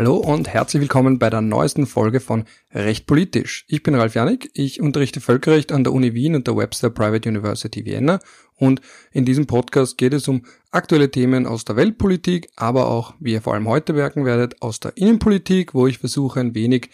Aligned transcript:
Hallo 0.00 0.16
und 0.16 0.48
herzlich 0.48 0.80
willkommen 0.80 1.18
bei 1.18 1.28
der 1.28 1.42
neuesten 1.42 1.86
Folge 1.86 2.20
von 2.20 2.44
Recht 2.72 3.04
politisch. 3.04 3.66
Ich 3.68 3.82
bin 3.82 3.94
Ralf 3.94 4.14
Janik, 4.14 4.50
ich 4.54 4.80
unterrichte 4.80 5.20
Völkerrecht 5.20 5.72
an 5.72 5.84
der 5.84 5.92
Uni 5.92 6.14
Wien 6.14 6.34
und 6.34 6.46
der 6.46 6.56
Webster 6.56 6.88
Private 6.88 7.28
University 7.28 7.84
Vienna 7.84 8.18
und 8.56 8.80
in 9.12 9.26
diesem 9.26 9.46
Podcast 9.46 9.98
geht 9.98 10.14
es 10.14 10.26
um 10.26 10.46
aktuelle 10.70 11.10
Themen 11.10 11.46
aus 11.46 11.66
der 11.66 11.76
Weltpolitik, 11.76 12.48
aber 12.56 12.86
auch, 12.88 13.12
wie 13.20 13.32
ihr 13.32 13.42
vor 13.42 13.52
allem 13.52 13.68
heute 13.68 13.92
merken 13.92 14.24
werdet, 14.24 14.62
aus 14.62 14.80
der 14.80 14.96
Innenpolitik, 14.96 15.74
wo 15.74 15.86
ich 15.86 15.98
versuche 15.98 16.40
ein 16.40 16.54
wenig 16.54 16.88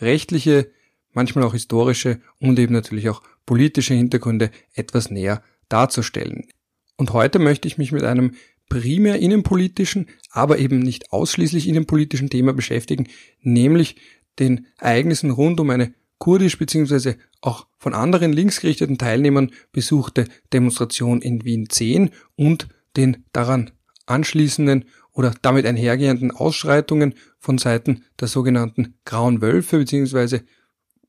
rechtliche, 0.00 0.72
manchmal 1.12 1.44
auch 1.44 1.52
historische 1.52 2.18
und 2.40 2.58
eben 2.58 2.72
natürlich 2.72 3.10
auch 3.10 3.22
politische 3.46 3.94
Hintergründe 3.94 4.50
etwas 4.74 5.08
näher 5.08 5.44
darzustellen. 5.68 6.48
Und 6.96 7.12
heute 7.12 7.38
möchte 7.38 7.68
ich 7.68 7.78
mich 7.78 7.92
mit 7.92 8.02
einem 8.02 8.32
primär 8.70 9.18
innenpolitischen, 9.18 10.06
aber 10.30 10.58
eben 10.58 10.78
nicht 10.78 11.12
ausschließlich 11.12 11.68
innenpolitischen 11.68 12.30
Thema 12.30 12.54
beschäftigen, 12.54 13.08
nämlich 13.42 13.96
den 14.38 14.66
Ereignissen 14.78 15.30
rund 15.30 15.60
um 15.60 15.68
eine 15.68 15.92
kurdisch 16.16 16.56
bzw. 16.56 17.14
auch 17.42 17.66
von 17.76 17.92
anderen 17.92 18.32
linksgerichteten 18.32 18.96
Teilnehmern 18.96 19.50
besuchte 19.72 20.26
Demonstration 20.54 21.20
in 21.20 21.44
Wien 21.44 21.68
10 21.68 22.10
und 22.36 22.68
den 22.96 23.24
daran 23.32 23.72
anschließenden 24.06 24.86
oder 25.12 25.34
damit 25.42 25.66
einhergehenden 25.66 26.30
Ausschreitungen 26.30 27.14
von 27.38 27.58
Seiten 27.58 28.04
der 28.20 28.28
sogenannten 28.28 28.94
Grauen 29.04 29.42
Wölfe 29.42 29.78
bzw. 29.78 30.40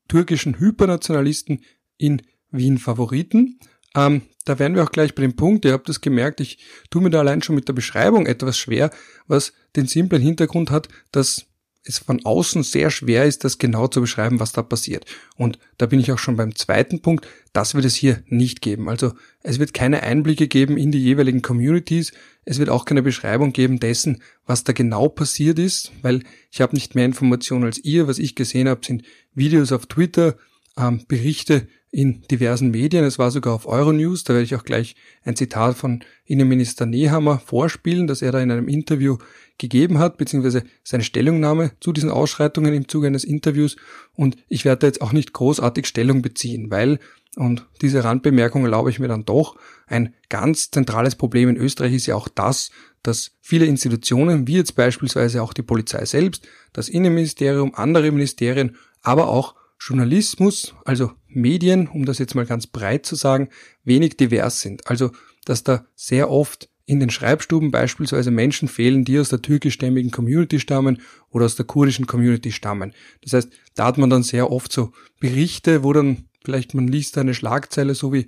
türkischen 0.08 0.58
Hypernationalisten 0.58 1.60
in 1.96 2.22
Wien 2.50 2.78
Favoriten. 2.78 3.58
Ähm, 3.94 4.22
da 4.44 4.58
wären 4.58 4.74
wir 4.74 4.82
auch 4.82 4.92
gleich 4.92 5.14
bei 5.14 5.22
dem 5.22 5.36
Punkt, 5.36 5.64
ihr 5.64 5.72
habt 5.72 5.88
es 5.88 6.00
gemerkt, 6.00 6.40
ich 6.40 6.58
tue 6.90 7.02
mir 7.02 7.10
da 7.10 7.20
allein 7.20 7.42
schon 7.42 7.54
mit 7.54 7.68
der 7.68 7.74
Beschreibung 7.74 8.26
etwas 8.26 8.58
schwer, 8.58 8.90
was 9.26 9.52
den 9.76 9.86
simplen 9.86 10.22
Hintergrund 10.22 10.70
hat, 10.70 10.88
dass 11.12 11.46
es 11.84 11.98
von 11.98 12.24
außen 12.24 12.62
sehr 12.62 12.90
schwer 12.90 13.24
ist, 13.24 13.44
das 13.44 13.58
genau 13.58 13.88
zu 13.88 14.00
beschreiben, 14.00 14.38
was 14.38 14.52
da 14.52 14.62
passiert. 14.62 15.04
Und 15.36 15.58
da 15.78 15.86
bin 15.86 15.98
ich 15.98 16.12
auch 16.12 16.18
schon 16.18 16.36
beim 16.36 16.54
zweiten 16.54 17.02
Punkt, 17.02 17.26
das 17.52 17.74
wird 17.74 17.84
es 17.84 17.96
hier 17.96 18.22
nicht 18.26 18.60
geben. 18.62 18.88
Also 18.88 19.14
es 19.42 19.58
wird 19.58 19.74
keine 19.74 20.02
Einblicke 20.02 20.46
geben 20.46 20.76
in 20.76 20.92
die 20.92 21.02
jeweiligen 21.02 21.42
Communities, 21.42 22.12
es 22.44 22.58
wird 22.58 22.68
auch 22.68 22.84
keine 22.84 23.02
Beschreibung 23.02 23.52
geben 23.52 23.80
dessen, 23.80 24.22
was 24.46 24.64
da 24.64 24.72
genau 24.72 25.08
passiert 25.08 25.58
ist, 25.58 25.92
weil 26.02 26.22
ich 26.50 26.60
habe 26.60 26.74
nicht 26.74 26.94
mehr 26.94 27.04
Informationen 27.04 27.64
als 27.64 27.78
ihr. 27.78 28.06
Was 28.06 28.18
ich 28.18 28.34
gesehen 28.34 28.68
habe, 28.68 28.84
sind 28.84 29.02
Videos 29.34 29.72
auf 29.72 29.86
Twitter, 29.86 30.36
ähm, 30.76 31.04
Berichte 31.08 31.66
in 31.92 32.22
diversen 32.30 32.70
Medien. 32.70 33.04
Es 33.04 33.18
war 33.18 33.30
sogar 33.30 33.54
auf 33.54 33.66
Euronews. 33.66 34.24
Da 34.24 34.32
werde 34.32 34.44
ich 34.44 34.56
auch 34.56 34.64
gleich 34.64 34.96
ein 35.24 35.36
Zitat 35.36 35.76
von 35.76 36.02
Innenminister 36.24 36.86
Nehammer 36.86 37.38
vorspielen, 37.38 38.06
das 38.06 38.22
er 38.22 38.32
da 38.32 38.40
in 38.40 38.50
einem 38.50 38.66
Interview 38.66 39.18
gegeben 39.58 39.98
hat, 39.98 40.16
beziehungsweise 40.16 40.64
seine 40.82 41.04
Stellungnahme 41.04 41.72
zu 41.80 41.92
diesen 41.92 42.10
Ausschreitungen 42.10 42.72
im 42.72 42.88
Zuge 42.88 43.08
eines 43.08 43.24
Interviews. 43.24 43.76
Und 44.14 44.38
ich 44.48 44.64
werde 44.64 44.80
da 44.80 44.86
jetzt 44.86 45.02
auch 45.02 45.12
nicht 45.12 45.34
großartig 45.34 45.86
Stellung 45.86 46.22
beziehen, 46.22 46.70
weil, 46.70 46.98
und 47.36 47.68
diese 47.82 48.02
Randbemerkung 48.02 48.64
erlaube 48.64 48.88
ich 48.88 48.98
mir 48.98 49.08
dann 49.08 49.26
doch, 49.26 49.56
ein 49.86 50.14
ganz 50.30 50.70
zentrales 50.70 51.14
Problem 51.14 51.50
in 51.50 51.58
Österreich 51.58 51.92
ist 51.92 52.06
ja 52.06 52.14
auch 52.14 52.28
das, 52.28 52.70
dass 53.02 53.32
viele 53.42 53.66
Institutionen, 53.66 54.46
wie 54.46 54.54
jetzt 54.54 54.76
beispielsweise 54.76 55.42
auch 55.42 55.52
die 55.52 55.62
Polizei 55.62 56.06
selbst, 56.06 56.48
das 56.72 56.88
Innenministerium, 56.88 57.74
andere 57.74 58.10
Ministerien, 58.10 58.76
aber 59.02 59.28
auch 59.28 59.56
Journalismus, 59.78 60.74
also 60.84 61.12
Medien, 61.34 61.88
um 61.88 62.04
das 62.04 62.18
jetzt 62.18 62.34
mal 62.34 62.46
ganz 62.46 62.66
breit 62.66 63.06
zu 63.06 63.14
sagen, 63.14 63.48
wenig 63.84 64.16
divers 64.16 64.60
sind. 64.60 64.86
Also, 64.88 65.10
dass 65.44 65.64
da 65.64 65.86
sehr 65.94 66.30
oft 66.30 66.68
in 66.84 67.00
den 67.00 67.10
Schreibstuben 67.10 67.70
beispielsweise 67.70 68.30
Menschen 68.30 68.68
fehlen, 68.68 69.04
die 69.04 69.18
aus 69.18 69.28
der 69.28 69.42
türkischstämmigen 69.42 70.10
Community 70.10 70.58
stammen 70.60 71.00
oder 71.30 71.44
aus 71.44 71.56
der 71.56 71.64
kurdischen 71.64 72.06
Community 72.06 72.52
stammen. 72.52 72.92
Das 73.22 73.32
heißt, 73.32 73.50
da 73.74 73.86
hat 73.86 73.98
man 73.98 74.10
dann 74.10 74.22
sehr 74.22 74.50
oft 74.50 74.72
so 74.72 74.92
Berichte, 75.20 75.84
wo 75.84 75.92
dann 75.92 76.24
vielleicht 76.44 76.74
man 76.74 76.88
liest 76.88 77.16
eine 77.18 77.34
Schlagzeile 77.34 77.94
so 77.94 78.12
wie 78.12 78.26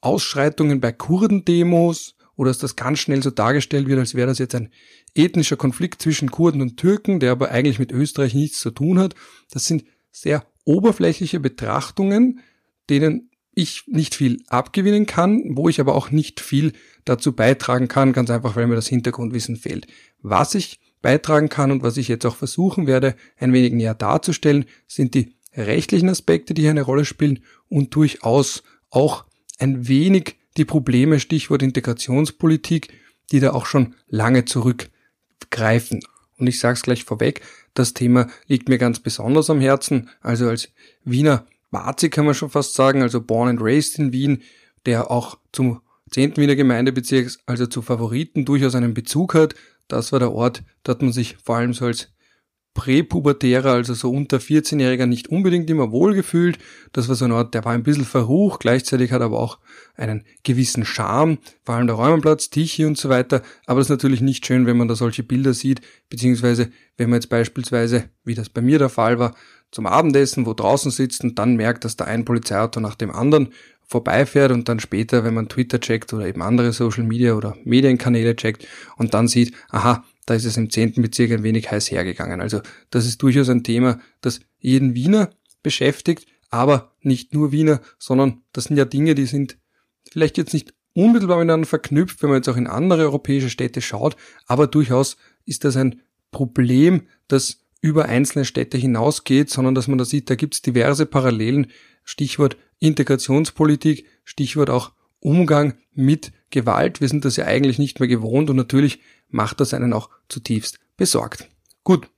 Ausschreitungen 0.00 0.80
bei 0.80 0.92
Kurdendemos 0.92 2.14
oder 2.36 2.50
dass 2.50 2.58
das 2.58 2.76
ganz 2.76 3.00
schnell 3.00 3.22
so 3.22 3.30
dargestellt 3.30 3.88
wird, 3.88 3.98
als 3.98 4.14
wäre 4.14 4.28
das 4.28 4.38
jetzt 4.38 4.54
ein 4.54 4.70
ethnischer 5.14 5.56
Konflikt 5.56 6.00
zwischen 6.00 6.30
Kurden 6.30 6.62
und 6.62 6.76
Türken, 6.76 7.18
der 7.18 7.32
aber 7.32 7.50
eigentlich 7.50 7.80
mit 7.80 7.90
Österreich 7.90 8.32
nichts 8.32 8.60
zu 8.60 8.70
tun 8.70 9.00
hat. 9.00 9.16
Das 9.50 9.66
sind 9.66 9.84
sehr 10.12 10.46
oberflächliche 10.68 11.40
Betrachtungen, 11.40 12.40
denen 12.90 13.30
ich 13.54 13.84
nicht 13.86 14.14
viel 14.14 14.42
abgewinnen 14.48 15.06
kann, 15.06 15.56
wo 15.56 15.68
ich 15.68 15.80
aber 15.80 15.94
auch 15.94 16.10
nicht 16.10 16.40
viel 16.40 16.74
dazu 17.04 17.32
beitragen 17.32 17.88
kann, 17.88 18.12
ganz 18.12 18.30
einfach, 18.30 18.54
weil 18.54 18.66
mir 18.66 18.76
das 18.76 18.86
Hintergrundwissen 18.86 19.56
fehlt. 19.56 19.86
Was 20.20 20.54
ich 20.54 20.78
beitragen 21.00 21.48
kann 21.48 21.72
und 21.72 21.82
was 21.82 21.96
ich 21.96 22.06
jetzt 22.06 22.26
auch 22.26 22.36
versuchen 22.36 22.86
werde, 22.86 23.16
ein 23.38 23.52
wenig 23.52 23.72
näher 23.72 23.94
darzustellen, 23.94 24.66
sind 24.86 25.14
die 25.14 25.34
rechtlichen 25.54 26.08
Aspekte, 26.08 26.54
die 26.54 26.62
hier 26.62 26.70
eine 26.70 26.82
Rolle 26.82 27.04
spielen 27.04 27.40
und 27.68 27.94
durchaus 27.94 28.62
auch 28.90 29.24
ein 29.58 29.88
wenig 29.88 30.36
die 30.56 30.66
Probleme, 30.66 31.18
Stichwort 31.18 31.62
Integrationspolitik, 31.62 32.88
die 33.32 33.40
da 33.40 33.52
auch 33.52 33.66
schon 33.66 33.94
lange 34.06 34.44
zurückgreifen. 34.44 36.00
Und 36.36 36.46
ich 36.46 36.60
sage 36.60 36.74
es 36.74 36.82
gleich 36.82 37.04
vorweg, 37.04 37.40
das 37.78 37.94
Thema 37.94 38.28
liegt 38.46 38.68
mir 38.68 38.78
ganz 38.78 39.00
besonders 39.00 39.50
am 39.50 39.60
Herzen. 39.60 40.10
Also 40.20 40.48
als 40.48 40.70
Wiener 41.04 41.46
Bazi 41.70 42.08
kann 42.08 42.24
man 42.24 42.34
schon 42.34 42.50
fast 42.50 42.74
sagen, 42.74 43.02
also 43.02 43.20
born 43.20 43.48
and 43.48 43.60
raised 43.60 43.98
in 43.98 44.12
Wien, 44.12 44.42
der 44.86 45.10
auch 45.10 45.38
zum 45.52 45.80
10. 46.10 46.36
Wiener 46.36 46.56
Gemeindebezirk, 46.56 47.30
also 47.46 47.66
zu 47.66 47.82
Favoriten 47.82 48.44
durchaus 48.44 48.74
einen 48.74 48.94
Bezug 48.94 49.34
hat. 49.34 49.54
Das 49.86 50.12
war 50.12 50.18
der 50.18 50.32
Ort, 50.32 50.62
dort 50.82 51.02
man 51.02 51.12
sich 51.12 51.36
vor 51.42 51.56
allem 51.56 51.74
so 51.74 51.86
als 51.86 52.08
Präpubertärer, 52.78 53.72
also 53.72 53.92
so 53.92 54.08
unter 54.08 54.36
14-Jähriger, 54.36 55.06
nicht 55.06 55.26
unbedingt 55.26 55.68
immer 55.68 55.90
wohlgefühlt. 55.90 56.58
Das 56.92 57.08
war 57.08 57.16
so 57.16 57.24
ein 57.24 57.32
Ort, 57.32 57.52
der 57.52 57.64
war 57.64 57.72
ein 57.72 57.82
bisschen 57.82 58.04
verrucht, 58.04 58.60
gleichzeitig 58.60 59.10
hat 59.10 59.20
aber 59.20 59.40
auch 59.40 59.58
einen 59.96 60.24
gewissen 60.44 60.84
Charme, 60.84 61.38
vor 61.64 61.74
allem 61.74 61.88
der 61.88 61.96
Räumenplatz, 61.96 62.50
Tichy 62.50 62.84
und 62.84 62.96
so 62.96 63.08
weiter. 63.08 63.42
Aber 63.66 63.80
das 63.80 63.86
ist 63.86 63.90
natürlich 63.90 64.20
nicht 64.20 64.46
schön, 64.46 64.64
wenn 64.64 64.76
man 64.76 64.86
da 64.86 64.94
solche 64.94 65.24
Bilder 65.24 65.54
sieht, 65.54 65.80
beziehungsweise 66.08 66.70
wenn 66.96 67.10
man 67.10 67.16
jetzt 67.16 67.30
beispielsweise, 67.30 68.04
wie 68.24 68.36
das 68.36 68.48
bei 68.48 68.60
mir 68.60 68.78
der 68.78 68.90
Fall 68.90 69.18
war, 69.18 69.34
zum 69.72 69.86
Abendessen, 69.86 70.46
wo 70.46 70.54
draußen 70.54 70.92
sitzt 70.92 71.24
und 71.24 71.36
dann 71.36 71.56
merkt, 71.56 71.84
dass 71.84 71.96
da 71.96 72.04
ein 72.04 72.24
Polizeiauto 72.24 72.78
nach 72.78 72.94
dem 72.94 73.10
anderen 73.10 73.48
vorbeifährt 73.88 74.52
und 74.52 74.68
dann 74.68 74.78
später, 74.78 75.24
wenn 75.24 75.34
man 75.34 75.48
Twitter 75.48 75.80
checkt 75.80 76.12
oder 76.12 76.26
eben 76.26 76.42
andere 76.42 76.72
Social 76.72 77.02
Media 77.02 77.34
oder 77.34 77.56
Medienkanäle 77.64 78.36
checkt 78.36 78.68
und 78.96 79.14
dann 79.14 79.26
sieht, 79.26 79.52
aha, 79.68 80.04
da 80.28 80.34
ist 80.34 80.44
es 80.44 80.58
im 80.58 80.68
zehnten 80.68 81.00
Bezirk 81.00 81.32
ein 81.32 81.42
wenig 81.42 81.70
heiß 81.70 81.90
hergegangen. 81.90 82.42
Also 82.42 82.60
das 82.90 83.06
ist 83.06 83.22
durchaus 83.22 83.48
ein 83.48 83.64
Thema, 83.64 83.98
das 84.20 84.40
jeden 84.58 84.94
Wiener 84.94 85.30
beschäftigt, 85.62 86.26
aber 86.50 86.92
nicht 87.00 87.32
nur 87.32 87.50
Wiener, 87.50 87.80
sondern 87.98 88.42
das 88.52 88.64
sind 88.64 88.76
ja 88.76 88.84
Dinge, 88.84 89.14
die 89.14 89.24
sind 89.24 89.56
vielleicht 90.10 90.36
jetzt 90.36 90.52
nicht 90.52 90.74
unmittelbar 90.92 91.38
miteinander 91.38 91.66
verknüpft, 91.66 92.22
wenn 92.22 92.28
man 92.28 92.40
jetzt 92.40 92.48
auch 92.48 92.58
in 92.58 92.66
andere 92.66 93.04
europäische 93.04 93.48
Städte 93.48 93.80
schaut, 93.80 94.16
aber 94.46 94.66
durchaus 94.66 95.16
ist 95.46 95.64
das 95.64 95.76
ein 95.76 96.02
Problem, 96.30 97.06
das 97.26 97.60
über 97.80 98.04
einzelne 98.06 98.44
Städte 98.44 98.76
hinausgeht, 98.76 99.48
sondern 99.48 99.74
dass 99.74 99.88
man 99.88 99.96
da 99.96 100.04
sieht, 100.04 100.28
da 100.28 100.34
gibt 100.34 100.54
es 100.54 100.62
diverse 100.62 101.06
Parallelen, 101.06 101.68
Stichwort 102.04 102.58
Integrationspolitik, 102.80 104.04
Stichwort 104.24 104.68
auch 104.68 104.92
Umgang 105.20 105.74
mit 105.94 106.32
Gewalt. 106.50 107.00
Wir 107.00 107.08
sind 107.08 107.24
das 107.24 107.36
ja 107.36 107.44
eigentlich 107.44 107.78
nicht 107.78 108.00
mehr 108.00 108.08
gewohnt 108.08 108.50
und 108.50 108.56
natürlich 108.56 109.00
macht 109.28 109.60
das 109.60 109.74
einen 109.74 109.92
auch 109.92 110.10
zutiefst 110.28 110.78
besorgt. 110.96 111.48
Gut, 111.84 112.08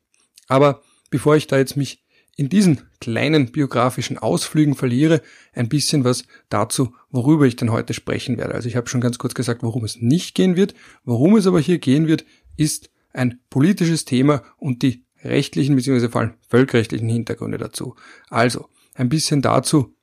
aber 0.48 0.82
bevor 1.10 1.36
ich 1.36 1.46
da 1.46 1.58
jetzt 1.58 1.76
mich 1.76 2.04
in 2.36 2.48
diesen 2.48 2.80
kleinen 3.00 3.52
biografischen 3.52 4.16
Ausflügen 4.16 4.74
verliere, 4.74 5.20
ein 5.52 5.68
bisschen 5.68 6.04
was 6.04 6.24
dazu, 6.48 6.94
worüber 7.10 7.44
ich 7.46 7.56
denn 7.56 7.70
heute 7.70 7.92
sprechen 7.92 8.38
werde. 8.38 8.54
Also 8.54 8.68
ich 8.68 8.76
habe 8.76 8.88
schon 8.88 9.00
ganz 9.00 9.18
kurz 9.18 9.34
gesagt, 9.34 9.62
worum 9.62 9.84
es 9.84 10.00
nicht 10.00 10.34
gehen 10.34 10.56
wird. 10.56 10.74
Worum 11.04 11.36
es 11.36 11.46
aber 11.46 11.60
hier 11.60 11.78
gehen 11.78 12.06
wird, 12.06 12.24
ist 12.56 12.90
ein 13.12 13.40
politisches 13.50 14.04
Thema 14.04 14.42
und 14.56 14.82
die 14.82 15.04
rechtlichen 15.22 15.76
bzw. 15.76 16.08
vor 16.08 16.20
allem 16.22 16.34
völkerrechtlichen 16.48 17.08
Hintergründe 17.08 17.58
dazu. 17.58 17.94
Also 18.28 18.68
ein 18.94 19.08
bisschen 19.08 19.42
dazu, 19.42 19.94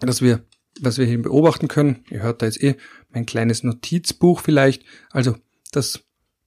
dass 0.00 0.22
wir, 0.22 0.44
was 0.82 0.98
wir 0.98 1.06
hier 1.06 1.20
beobachten 1.20 1.68
können. 1.68 2.04
Ihr 2.10 2.22
hört 2.22 2.42
da 2.42 2.46
jetzt 2.46 2.62
eh 2.62 2.76
mein 3.10 3.26
kleines 3.26 3.62
Notizbuch 3.62 4.40
vielleicht. 4.40 4.84
Also 5.10 5.36
das 5.72 6.00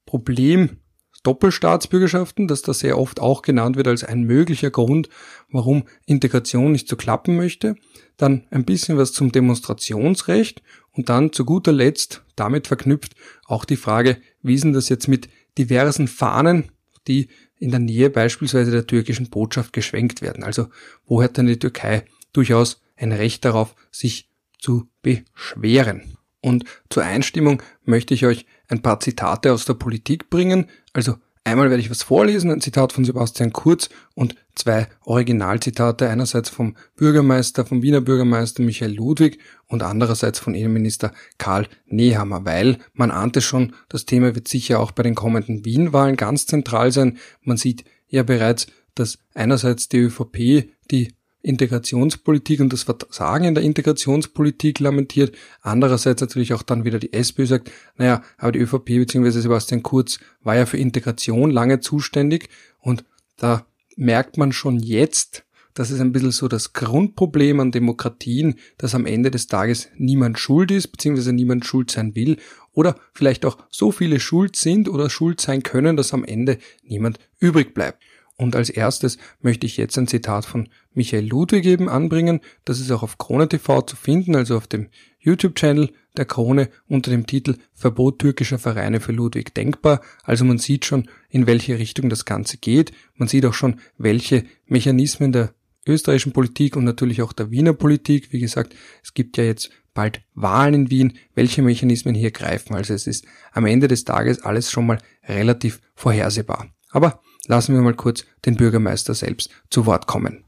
Problem 0.06 0.77
Doppelstaatsbürgerschaften, 1.24 2.50
dass 2.50 2.62
das 2.62 2.80
sehr 2.80 3.00
oft 3.00 3.21
auch 3.21 3.41
genannt 3.41 3.77
wird 3.77 3.88
als 3.88 4.03
ein 4.03 4.24
möglicher 4.24 4.69
Grund, 4.69 5.07
warum 5.50 5.83
Integration 6.06 6.74
nicht 6.74 6.89
so 6.89 6.97
klappen 6.97 7.38
möchte. 7.38 7.75
Dann 8.18 8.45
ein 8.51 8.65
bisschen 8.65 8.97
was 8.97 9.13
zum 9.13 9.31
Demonstrationsrecht 9.31 10.62
und 10.91 11.07
dann 11.09 11.31
zu 11.31 11.45
guter 11.45 11.71
Letzt 11.71 12.24
damit 12.35 12.68
verknüpft 12.68 13.15
auch 13.45 13.63
die 13.63 13.77
Frage, 13.77 14.18
wie 14.41 14.59
denn 14.59 14.74
das 14.74 14.89
jetzt 14.89 15.07
mit 15.07 15.30
diversen 15.57 16.07
Fahnen, 16.07 16.71
die 17.07 17.30
in 17.57 17.71
der 17.71 17.80
Nähe 17.80 18.09
beispielsweise 18.09 18.71
der 18.71 18.88
türkischen 18.88 19.30
Botschaft 19.30 19.71
geschwenkt 19.71 20.21
werden. 20.21 20.44
Also 20.44 20.68
wo 21.06 21.24
hat 21.24 21.38
denn 21.38 21.47
die 21.47 21.59
Türkei 21.59 22.03
durchaus 22.33 22.82
ein 23.03 23.11
Recht 23.11 23.45
darauf, 23.45 23.75
sich 23.91 24.29
zu 24.59 24.89
beschweren? 25.01 26.17
Und 26.41 26.65
zur 26.89 27.03
Einstimmung 27.03 27.61
möchte 27.85 28.13
ich 28.13 28.25
euch 28.25 28.45
ein 28.67 28.81
paar 28.81 29.00
Zitate 29.00 29.53
aus 29.53 29.65
der 29.65 29.75
Politik 29.75 30.29
bringen, 30.29 30.69
also 30.94 31.15
Einmal 31.45 31.69
werde 31.69 31.81
ich 31.81 31.89
was 31.89 32.03
vorlesen, 32.03 32.51
ein 32.51 32.61
Zitat 32.61 32.94
von 32.94 33.03
Sebastian 33.03 33.51
Kurz 33.51 33.89
und 34.15 34.35
zwei 34.55 34.88
Originalzitate, 35.03 36.07
einerseits 36.07 36.50
vom 36.50 36.77
Bürgermeister, 36.95 37.65
vom 37.65 37.81
Wiener 37.81 38.00
Bürgermeister 38.00 38.63
Michael 38.63 38.94
Ludwig 38.94 39.39
und 39.67 39.83
andererseits 39.83 40.39
von 40.39 40.56
Innenminister 40.56 41.11
Karl 41.38 41.67
Nehammer, 41.85 42.45
weil 42.45 42.77
man 42.94 43.11
ahnte 43.11 43.41
schon, 43.41 43.75
das 43.89 44.06
Thema 44.06 44.35
wird 44.35 44.47
sicher 44.47 44.79
auch 44.79 44.91
bei 44.91 45.03
den 45.03 45.15
kommenden 45.15 45.65
Wien-Wahlen 45.65 46.15
ganz 46.15 46.45
zentral 46.45 46.94
sein. 46.94 47.17
Man 47.41 47.57
sieht 47.57 47.83
ja 48.07 48.23
bereits, 48.23 48.67
dass 48.95 49.17
einerseits 49.33 49.89
die 49.89 49.97
ÖVP 49.97 50.69
die 50.91 51.13
Integrationspolitik 51.44 52.62
und 52.62 52.74
das 52.74 52.84
Versagen 52.84 53.45
in 53.45 53.54
der 53.54 53.63
Integrationspolitik 53.63 54.80
lamentiert. 54.80 55.36
Andererseits 55.62 56.22
natürlich 56.22 56.54
auch 56.54 56.63
dann 56.63 56.86
wieder 56.86 57.00
die 57.00 57.13
SPÖ 57.13 57.45
sagt, 57.45 57.72
naja, 57.98 58.24
aber 58.38 58.54
die 58.54 58.60
ÖVP 58.60 58.86
bzw. 58.86 59.30
Sebastian 59.30 59.84
Kurz 59.84 60.19
war 60.42 60.56
ja 60.56 60.66
für 60.66 60.78
Integration 60.78 61.51
lange 61.51 61.81
zuständig 61.81 62.50
und 62.80 63.04
da 63.38 63.66
merkt 63.95 64.38
man 64.38 64.54
schon 64.54 64.80
jetzt, 64.80 65.44
das 65.74 65.92
ist 65.92 66.00
ein 66.00 66.12
bisschen 66.12 66.31
so 66.31 66.48
das 66.48 66.74
Grundproblem 66.74 67.60
an 67.60 67.72
Demokratien, 67.72 68.56
dass 68.78 68.95
am 68.95 69.06
Ende 69.06 69.31
des 69.31 69.48
Tages 69.48 69.90
niemand 69.98 70.40
schuld 70.40 70.72
ist, 70.72 70.88
beziehungsweise 70.88 71.34
niemand 71.34 71.66
schuld 71.66 71.92
sein 71.92 72.16
will, 72.16 72.38
oder 72.74 72.95
vielleicht 73.13 73.45
auch 73.45 73.57
so 73.69 73.92
viele 73.92 74.19
schuld 74.19 74.56
sind 74.56 74.88
oder 74.88 75.10
schuld 75.10 75.42
sein 75.42 75.63
können, 75.63 75.98
dass 75.98 76.13
am 76.13 76.24
Ende 76.24 76.57
niemand 76.84 77.19
übrig 77.40 77.74
bleibt. 77.74 78.01
Und 78.35 78.56
als 78.56 78.69
erstes 78.69 79.18
möchte 79.41 79.65
ich 79.65 79.77
jetzt 79.77 79.97
ein 79.97 80.07
Zitat 80.07 80.45
von 80.45 80.69
Michael 80.94 81.27
Ludwig 81.27 81.65
eben 81.65 81.88
anbringen. 81.88 82.41
Das 82.65 82.80
ist 82.80 82.91
auch 82.91 83.03
auf 83.03 83.18
Krone 83.18 83.47
TV 83.47 83.81
zu 83.81 83.95
finden, 83.95 84.35
also 84.35 84.57
auf 84.57 84.68
dem 84.68 84.89
YouTube-Channel 85.19 85.91
der 86.18 86.25
Krone 86.25 86.69
unter 86.88 87.12
dem 87.12 87.25
Titel 87.25 87.57
Verbot 87.74 88.19
türkischer 88.19 88.59
Vereine 88.59 89.00
für 89.00 89.12
Ludwig 89.12 89.53
denkbar. 89.53 90.01
Also 90.24 90.45
man 90.45 90.57
sieht 90.57 90.85
schon, 90.85 91.09
in 91.30 91.47
welche 91.47 91.77
Richtung 91.77 92.09
das 92.09 92.25
Ganze 92.25 92.57
geht. 92.57 92.91
Man 93.15 93.27
sieht 93.27 93.45
auch 93.45 93.53
schon, 93.53 93.80
welche 93.97 94.45
Mechanismen 94.65 95.31
der 95.31 95.53
österreichischen 95.85 96.33
Politik 96.33 96.75
und 96.75 96.85
natürlich 96.85 97.21
auch 97.21 97.33
der 97.33 97.51
Wiener 97.51 97.74
Politik, 97.74 98.31
wie 98.31 98.39
gesagt, 98.39 98.75
es 99.03 99.13
gibt 99.13 99.38
ja 99.38 99.44
jetzt 99.44 99.69
bald 99.94 100.21
Wahlen 100.33 100.74
in 100.74 100.89
Wien, 100.89 101.13
welche 101.35 101.62
Mechanismen 101.62 102.15
hier 102.15 102.31
greifen. 102.31 102.75
Also 102.75 102.94
es 102.94 103.06
ist 103.06 103.25
am 103.51 103.65
Ende 103.65 103.88
des 103.88 104.06
Tages 104.06 104.41
alles 104.41 104.71
schon 104.71 104.85
mal 104.85 104.97
relativ 105.27 105.81
vorhersehbar. 105.95 106.74
Aber 106.89 107.21
lassen 107.48 107.75
wir 107.75 107.81
mal 107.81 107.94
kurz 107.94 108.25
den 108.45 108.56
Bürgermeister 108.56 109.13
selbst 109.13 109.50
zu 109.69 109.86
Wort 109.86 110.07
kommen. 110.07 110.44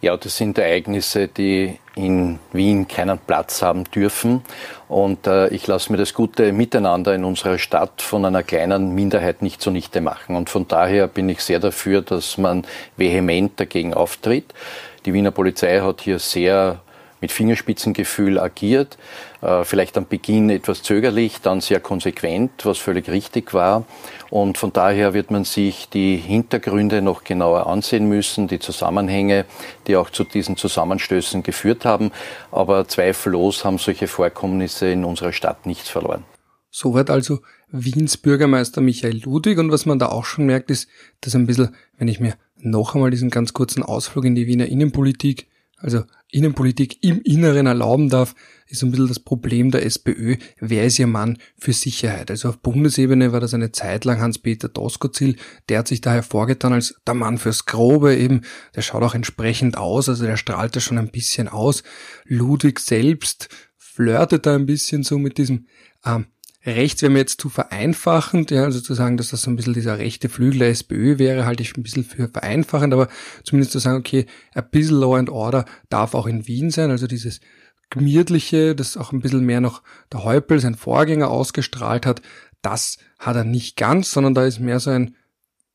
Ja, 0.00 0.16
das 0.16 0.36
sind 0.36 0.56
Ereignisse, 0.56 1.28
die 1.28 1.78
in 1.94 2.38
Wien 2.52 2.88
keinen 2.88 3.18
Platz 3.18 3.62
haben 3.62 3.84
dürfen. 3.84 4.42
Und 4.88 5.26
äh, 5.26 5.48
ich 5.48 5.66
lasse 5.66 5.92
mir 5.92 5.98
das 5.98 6.14
gute 6.14 6.52
Miteinander 6.52 7.14
in 7.14 7.24
unserer 7.24 7.58
Stadt 7.58 8.00
von 8.00 8.24
einer 8.24 8.42
kleinen 8.42 8.94
Minderheit 8.94 9.42
nicht 9.42 9.60
zunichte 9.60 10.00
machen. 10.00 10.36
Und 10.36 10.48
von 10.48 10.66
daher 10.66 11.08
bin 11.08 11.28
ich 11.28 11.40
sehr 11.40 11.60
dafür, 11.60 12.02
dass 12.02 12.38
man 12.38 12.64
vehement 12.96 13.58
dagegen 13.60 13.92
auftritt. 13.92 14.54
Die 15.04 15.12
Wiener 15.12 15.30
Polizei 15.30 15.80
hat 15.80 16.00
hier 16.00 16.18
sehr 16.18 16.80
mit 17.20 17.32
Fingerspitzengefühl 17.32 18.38
agiert, 18.38 18.98
äh, 19.42 19.64
vielleicht 19.64 19.96
am 19.96 20.06
Beginn 20.06 20.50
etwas 20.50 20.82
zögerlich, 20.82 21.40
dann 21.40 21.60
sehr 21.60 21.80
konsequent, 21.80 22.64
was 22.64 22.78
völlig 22.78 23.08
richtig 23.08 23.54
war. 23.54 23.84
Und 24.30 24.58
von 24.58 24.72
daher 24.72 25.14
wird 25.14 25.30
man 25.30 25.44
sich 25.44 25.88
die 25.88 26.16
Hintergründe 26.16 27.02
noch 27.02 27.24
genauer 27.24 27.66
ansehen 27.66 28.08
müssen, 28.08 28.48
die 28.48 28.58
Zusammenhänge, 28.58 29.44
die 29.86 29.96
auch 29.96 30.10
zu 30.10 30.24
diesen 30.24 30.56
Zusammenstößen 30.56 31.42
geführt 31.42 31.84
haben. 31.84 32.12
Aber 32.50 32.88
zweifellos 32.88 33.64
haben 33.64 33.78
solche 33.78 34.08
Vorkommnisse 34.08 34.88
in 34.88 35.04
unserer 35.04 35.32
Stadt 35.32 35.66
nichts 35.66 35.88
verloren. 35.88 36.24
Soweit 36.70 37.08
also 37.08 37.40
Wiens 37.68 38.16
Bürgermeister 38.16 38.80
Michael 38.80 39.22
Ludwig. 39.24 39.58
Und 39.58 39.72
was 39.72 39.86
man 39.86 39.98
da 39.98 40.08
auch 40.08 40.24
schon 40.24 40.46
merkt, 40.46 40.70
ist, 40.70 40.88
dass 41.20 41.34
ein 41.34 41.46
bisschen, 41.46 41.74
wenn 41.96 42.08
ich 42.08 42.20
mir 42.20 42.34
noch 42.58 42.94
einmal 42.94 43.10
diesen 43.10 43.30
ganz 43.30 43.52
kurzen 43.52 43.82
Ausflug 43.82 44.24
in 44.24 44.34
die 44.34 44.46
Wiener 44.46 44.66
Innenpolitik 44.66 45.48
also 45.76 46.04
Innenpolitik 46.30 47.02
im 47.04 47.20
Inneren 47.22 47.66
erlauben 47.66 48.08
darf, 48.08 48.34
ist 48.66 48.82
ein 48.82 48.90
bisschen 48.90 49.08
das 49.08 49.20
Problem 49.20 49.70
der 49.70 49.84
SPÖ. 49.84 50.36
Wer 50.58 50.86
ist 50.86 50.98
ihr 50.98 51.06
Mann 51.06 51.38
für 51.56 51.72
Sicherheit? 51.72 52.30
Also 52.30 52.48
auf 52.48 52.58
Bundesebene 52.58 53.32
war 53.32 53.40
das 53.40 53.54
eine 53.54 53.72
Zeit 53.72 54.04
lang 54.04 54.20
Hans-Peter 54.20 54.68
Doskozil. 54.68 55.36
Der 55.68 55.78
hat 55.78 55.88
sich 55.88 56.00
da 56.00 56.12
hervorgetan 56.12 56.72
als 56.72 57.00
der 57.06 57.14
Mann 57.14 57.38
fürs 57.38 57.66
Grobe 57.66 58.16
eben. 58.16 58.42
Der 58.74 58.82
schaut 58.82 59.02
auch 59.02 59.14
entsprechend 59.14 59.76
aus, 59.76 60.08
also 60.08 60.24
der 60.24 60.36
strahlt 60.36 60.74
da 60.74 60.80
schon 60.80 60.98
ein 60.98 61.10
bisschen 61.10 61.48
aus. 61.48 61.82
Ludwig 62.24 62.80
selbst 62.80 63.48
flirtet 63.76 64.46
da 64.46 64.54
ein 64.54 64.66
bisschen 64.66 65.04
so 65.04 65.18
mit 65.18 65.38
diesem 65.38 65.66
ähm, 66.04 66.26
Rechts 66.66 67.00
wäre 67.00 67.12
mir 67.12 67.20
jetzt 67.20 67.40
zu 67.40 67.48
vereinfachend, 67.48 68.50
ja, 68.50 68.64
also 68.64 68.80
zu 68.80 68.94
sagen, 68.94 69.16
dass 69.16 69.30
das 69.30 69.42
so 69.42 69.50
ein 69.50 69.56
bisschen 69.56 69.72
dieser 69.72 69.98
rechte 69.98 70.28
Flügel 70.28 70.58
der 70.58 70.70
SPÖ 70.70 71.18
wäre, 71.18 71.46
halte 71.46 71.62
ich 71.62 71.76
ein 71.76 71.82
bisschen 71.84 72.04
für 72.04 72.28
vereinfachend, 72.28 72.92
aber 72.92 73.08
zumindest 73.44 73.72
zu 73.72 73.78
sagen, 73.78 73.98
okay, 73.98 74.26
ein 74.52 74.68
bisschen 74.70 74.98
Law 74.98 75.16
and 75.16 75.30
Order 75.30 75.64
darf 75.88 76.14
auch 76.14 76.26
in 76.26 76.48
Wien 76.48 76.70
sein, 76.70 76.90
also 76.90 77.06
dieses 77.06 77.40
gemütliche, 77.90 78.74
das 78.74 78.96
auch 78.96 79.12
ein 79.12 79.20
bisschen 79.20 79.44
mehr 79.44 79.60
noch 79.60 79.82
der 80.12 80.24
Häupl, 80.24 80.58
sein 80.58 80.74
Vorgänger 80.74 81.30
ausgestrahlt 81.30 82.04
hat, 82.04 82.20
das 82.62 82.98
hat 83.18 83.36
er 83.36 83.44
nicht 83.44 83.76
ganz, 83.76 84.10
sondern 84.10 84.34
da 84.34 84.44
ist 84.44 84.58
mehr 84.58 84.80
so 84.80 84.90
ein 84.90 85.14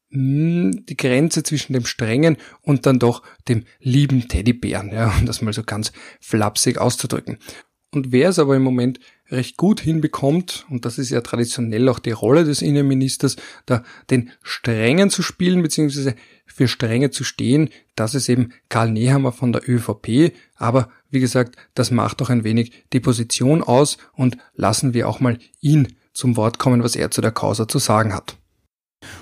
hm, 0.09 0.85
die 0.87 0.97
Grenze 0.97 1.41
zwischen 1.43 1.71
dem 1.71 1.85
strengen 1.85 2.35
und 2.61 2.85
dann 2.85 2.99
doch 2.99 3.23
dem 3.47 3.63
lieben 3.79 4.27
Teddybären, 4.27 4.91
ja, 4.91 5.13
um 5.17 5.25
das 5.25 5.41
mal 5.41 5.53
so 5.53 5.63
ganz 5.63 5.93
flapsig 6.19 6.77
auszudrücken. 6.77 7.37
Und 7.91 8.11
wer 8.11 8.29
es 8.29 8.39
aber 8.39 8.55
im 8.55 8.63
Moment 8.63 8.99
recht 9.31 9.57
gut 9.57 9.79
hinbekommt, 9.79 10.65
und 10.69 10.85
das 10.85 10.97
ist 10.97 11.09
ja 11.09 11.21
traditionell 11.21 11.87
auch 11.89 11.99
die 11.99 12.11
Rolle 12.11 12.43
des 12.43 12.61
Innenministers, 12.61 13.37
da 13.65 13.83
den 14.09 14.31
Strengen 14.43 15.09
zu 15.09 15.23
spielen, 15.23 15.61
beziehungsweise 15.61 16.15
für 16.45 16.67
Strenge 16.67 17.11
zu 17.11 17.23
stehen, 17.23 17.69
das 17.95 18.13
ist 18.13 18.29
eben 18.29 18.53
Karl 18.69 18.91
Nehammer 18.91 19.31
von 19.31 19.53
der 19.53 19.67
ÖVP, 19.67 20.33
aber 20.55 20.89
wie 21.09 21.19
gesagt, 21.19 21.55
das 21.73 21.91
macht 21.91 22.21
doch 22.21 22.29
ein 22.29 22.43
wenig 22.43 22.71
die 22.93 22.99
Position 22.99 23.63
aus 23.63 23.97
und 24.13 24.37
lassen 24.55 24.93
wir 24.93 25.07
auch 25.07 25.19
mal 25.19 25.39
ihn 25.61 25.95
zum 26.13 26.35
Wort 26.35 26.59
kommen, 26.59 26.83
was 26.83 26.95
er 26.95 27.11
zu 27.11 27.21
der 27.21 27.31
Causa 27.31 27.67
zu 27.67 27.79
sagen 27.79 28.13
hat. 28.13 28.37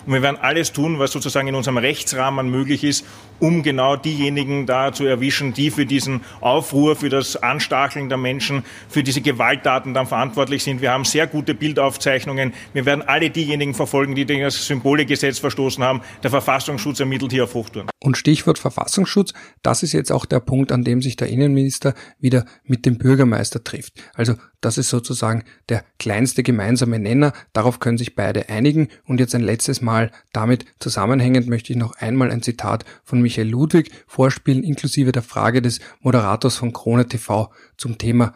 Und 0.10 0.16
wir 0.16 0.24
werden 0.24 0.38
alles 0.42 0.74
tun, 0.74 0.98
was 0.98 1.12
sozusagen 1.12 1.48
in 1.48 1.54
unserem 1.54 1.78
Rechtsrahmen 1.78 2.50
möglich 2.50 2.84
ist, 2.84 3.06
um 3.40 3.62
genau 3.62 3.96
diejenigen 3.96 4.66
da 4.66 4.92
zu 4.92 5.06
erwischen, 5.06 5.54
die 5.54 5.70
für 5.70 5.86
diesen 5.86 6.22
Aufruhr, 6.42 6.96
für 6.96 7.10
das 7.10 7.36
Anstacheln 7.36 8.10
der 8.10 8.18
Menschen, 8.18 8.64
für 8.90 9.04
diese 9.04 9.22
Gewalttaten 9.22 9.94
dann 9.94 10.08
verantwortlich 10.08 10.64
sind. 10.64 10.82
Wir 10.82 10.92
haben 10.92 11.06
sehr 11.06 11.28
gute 11.28 11.54
Bildaufzeichnungen. 11.54 12.54
Wir 12.74 12.88
werden 12.88 13.04
alle 13.04 13.30
diejenigen 13.30 13.76
verfolgen, 13.76 14.16
die 14.16 14.26
das 14.26 14.66
Symbolegesetz 14.66 15.38
verstoßen 15.38 15.84
haben. 15.84 16.02
Der 16.24 16.32
Verfassungsschutz 16.32 17.00
ermittelt 17.00 17.32
hier 17.32 17.44
auf 17.44 17.54
Hochtouren. 17.54 17.88
Und 18.02 18.18
Stichwort 18.18 18.58
Verfassungsschutz, 18.58 19.34
das 19.62 19.84
ist 19.84 19.94
jetzt 19.94 20.12
auch 20.12 20.26
der 20.26 20.40
Punkt, 20.40 20.72
an 20.72 20.84
dem 20.84 21.04
sich 21.04 21.18
der 21.18 21.28
Innenminister 21.28 21.94
wieder 22.20 22.46
mit 22.64 22.88
dem 22.88 22.98
Bürgermeister 22.98 23.64
trifft. 23.64 23.94
Also 24.16 24.34
das 24.62 24.78
ist 24.78 24.90
sozusagen 24.90 25.44
der 25.70 25.84
kleinste 26.00 26.42
gemeinsame 26.44 26.98
Nenner. 26.98 27.34
Darauf 27.54 27.80
können 27.80 27.98
sich 27.98 28.16
beide 28.16 28.50
einigen. 28.50 28.90
Und 29.06 29.20
jetzt 29.20 29.36
ein 29.36 29.42
letztes 29.42 29.69
Mal 29.82 30.12
damit 30.34 30.66
zusammenhängend 30.80 31.48
möchte 31.48 31.72
ich 31.74 31.80
noch 31.80 31.96
einmal 31.98 32.32
ein 32.32 32.42
Zitat 32.42 32.86
von 33.04 33.22
Michael 33.22 33.50
Ludwig 33.50 33.92
vorspielen, 34.08 34.64
inklusive 34.64 35.12
der 35.12 35.24
Frage 35.24 35.62
des 35.62 35.80
Moderators 36.02 36.58
von 36.58 36.74
Krone 36.74 37.08
TV 37.08 37.52
zum 37.78 37.98
Thema 37.98 38.34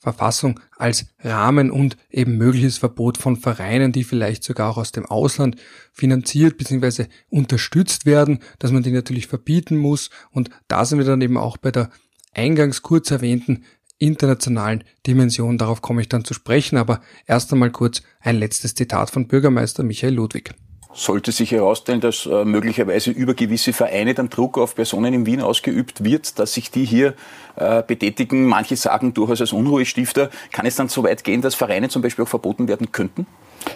Verfassung 0.00 0.58
als 0.78 1.06
Rahmen 1.22 1.70
und 1.70 1.98
eben 2.10 2.38
mögliches 2.38 2.78
Verbot 2.78 3.18
von 3.18 3.36
Vereinen, 3.36 3.92
die 3.92 4.02
vielleicht 4.02 4.42
sogar 4.42 4.70
auch 4.70 4.78
aus 4.78 4.92
dem 4.92 5.04
Ausland 5.04 5.56
finanziert 5.92 6.56
bzw. 6.56 7.06
unterstützt 7.28 8.06
werden, 8.06 8.38
dass 8.58 8.72
man 8.72 8.82
die 8.82 8.92
natürlich 8.92 9.26
verbieten 9.26 9.76
muss. 9.76 10.08
Und 10.30 10.48
da 10.68 10.86
sind 10.86 10.98
wir 10.98 11.04
dann 11.04 11.20
eben 11.20 11.36
auch 11.36 11.58
bei 11.58 11.70
der 11.70 11.90
eingangs 12.32 12.80
kurz 12.80 13.10
erwähnten 13.10 13.64
internationalen 13.98 14.82
Dimension. 15.06 15.58
Darauf 15.58 15.82
komme 15.82 16.00
ich 16.00 16.08
dann 16.08 16.24
zu 16.24 16.32
sprechen, 16.34 16.78
aber 16.78 17.02
erst 17.26 17.52
einmal 17.52 17.70
kurz 17.70 18.02
ein 18.20 18.36
letztes 18.36 18.74
Zitat 18.74 19.10
von 19.10 19.28
Bürgermeister 19.28 19.82
Michael 19.82 20.14
Ludwig. 20.14 20.54
Sollte 20.92 21.30
sich 21.30 21.52
herausstellen, 21.52 22.00
dass 22.00 22.26
äh, 22.26 22.44
möglicherweise 22.44 23.12
über 23.12 23.34
gewisse 23.34 23.72
Vereine 23.72 24.12
dann 24.14 24.28
Druck 24.28 24.58
auf 24.58 24.74
Personen 24.74 25.14
in 25.14 25.26
Wien 25.26 25.40
ausgeübt 25.40 26.02
wird, 26.02 26.38
dass 26.38 26.54
sich 26.54 26.70
die 26.72 26.84
hier 26.84 27.14
äh, 27.54 27.82
betätigen, 27.82 28.44
manche 28.44 28.74
sagen 28.74 29.14
durchaus 29.14 29.40
als 29.40 29.52
Unruhestifter, 29.52 30.30
kann 30.50 30.66
es 30.66 30.74
dann 30.74 30.88
so 30.88 31.04
weit 31.04 31.22
gehen, 31.22 31.42
dass 31.42 31.54
Vereine 31.54 31.88
zum 31.88 32.02
Beispiel 32.02 32.24
auch 32.24 32.28
verboten 32.28 32.66
werden 32.66 32.90
könnten? 32.90 33.26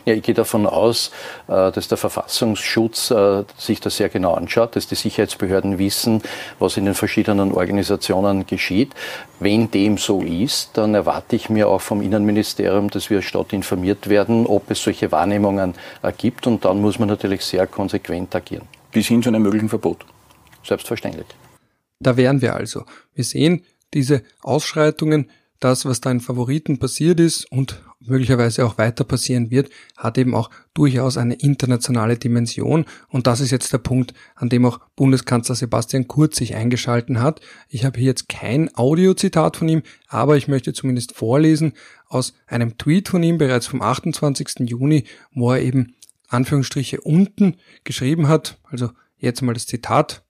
Ja, 0.04 0.14
ich 0.14 0.22
gehe 0.22 0.34
davon 0.34 0.66
aus, 0.66 1.10
äh, 1.48 1.72
dass 1.72 1.88
der 1.88 1.98
Verfassungsschutz 1.98 3.10
äh, 3.10 3.44
sich 3.56 3.80
das 3.80 3.96
sehr 3.96 4.08
genau 4.08 4.34
anschaut, 4.34 4.76
dass 4.76 4.86
die 4.86 4.94
Sicherheitsbehörden 4.94 5.78
wissen, 5.78 6.22
was 6.58 6.76
in 6.76 6.84
den 6.84 6.94
verschiedenen 6.94 7.52
Organisationen 7.52 8.46
geschieht. 8.46 8.92
Wenn 9.40 9.70
dem 9.70 9.98
so 9.98 10.22
ist, 10.22 10.70
dann 10.74 10.94
erwarte 10.94 11.36
ich 11.36 11.50
mir 11.50 11.68
auch 11.68 11.80
vom 11.80 12.02
Innenministerium, 12.02 12.90
dass 12.90 13.10
wir 13.10 13.22
Stadt 13.22 13.52
informiert 13.52 14.08
werden, 14.08 14.46
ob 14.46 14.70
es 14.70 14.82
solche 14.82 15.10
Wahrnehmungen 15.12 15.74
äh, 16.02 16.12
gibt. 16.16 16.46
Und 16.46 16.64
dann 16.64 16.80
muss 16.80 16.98
man 16.98 17.08
natürlich 17.08 17.44
sehr 17.44 17.66
konsequent 17.66 18.34
agieren. 18.34 18.66
Bis 18.92 19.06
hin 19.06 19.22
zu 19.22 19.30
einem 19.30 19.42
möglichen 19.42 19.68
Verbot. 19.68 20.04
Selbstverständlich. 20.62 21.26
Da 22.00 22.16
wären 22.16 22.40
wir 22.42 22.54
also. 22.54 22.84
Wir 23.14 23.24
sehen 23.24 23.64
diese 23.92 24.22
Ausschreitungen, 24.42 25.30
das, 25.60 25.86
was 25.86 26.00
da 26.00 26.10
in 26.10 26.20
Favoriten 26.20 26.78
passiert 26.78 27.20
ist 27.20 27.50
und 27.50 27.80
möglicherweise 28.06 28.64
auch 28.64 28.78
weiter 28.78 29.04
passieren 29.04 29.50
wird, 29.50 29.70
hat 29.96 30.18
eben 30.18 30.34
auch 30.34 30.50
durchaus 30.74 31.16
eine 31.16 31.34
internationale 31.34 32.16
Dimension. 32.16 32.84
Und 33.08 33.26
das 33.26 33.40
ist 33.40 33.50
jetzt 33.50 33.72
der 33.72 33.78
Punkt, 33.78 34.14
an 34.34 34.48
dem 34.48 34.66
auch 34.66 34.80
Bundeskanzler 34.96 35.54
Sebastian 35.54 36.08
Kurz 36.08 36.36
sich 36.36 36.54
eingeschalten 36.54 37.22
hat. 37.22 37.40
Ich 37.68 37.84
habe 37.84 37.98
hier 37.98 38.08
jetzt 38.08 38.28
kein 38.28 38.74
Audiozitat 38.76 39.56
von 39.56 39.68
ihm, 39.68 39.82
aber 40.08 40.36
ich 40.36 40.48
möchte 40.48 40.72
zumindest 40.72 41.14
vorlesen 41.14 41.72
aus 42.08 42.34
einem 42.46 42.78
Tweet 42.78 43.08
von 43.08 43.22
ihm 43.22 43.38
bereits 43.38 43.66
vom 43.66 43.82
28. 43.82 44.68
Juni, 44.68 45.04
wo 45.32 45.52
er 45.52 45.62
eben 45.62 45.94
Anführungsstriche 46.28 47.00
unten 47.00 47.56
geschrieben 47.84 48.28
hat, 48.28 48.58
also 48.64 48.90
jetzt 49.18 49.42
mal 49.42 49.54
das 49.54 49.66
Zitat, 49.66 50.23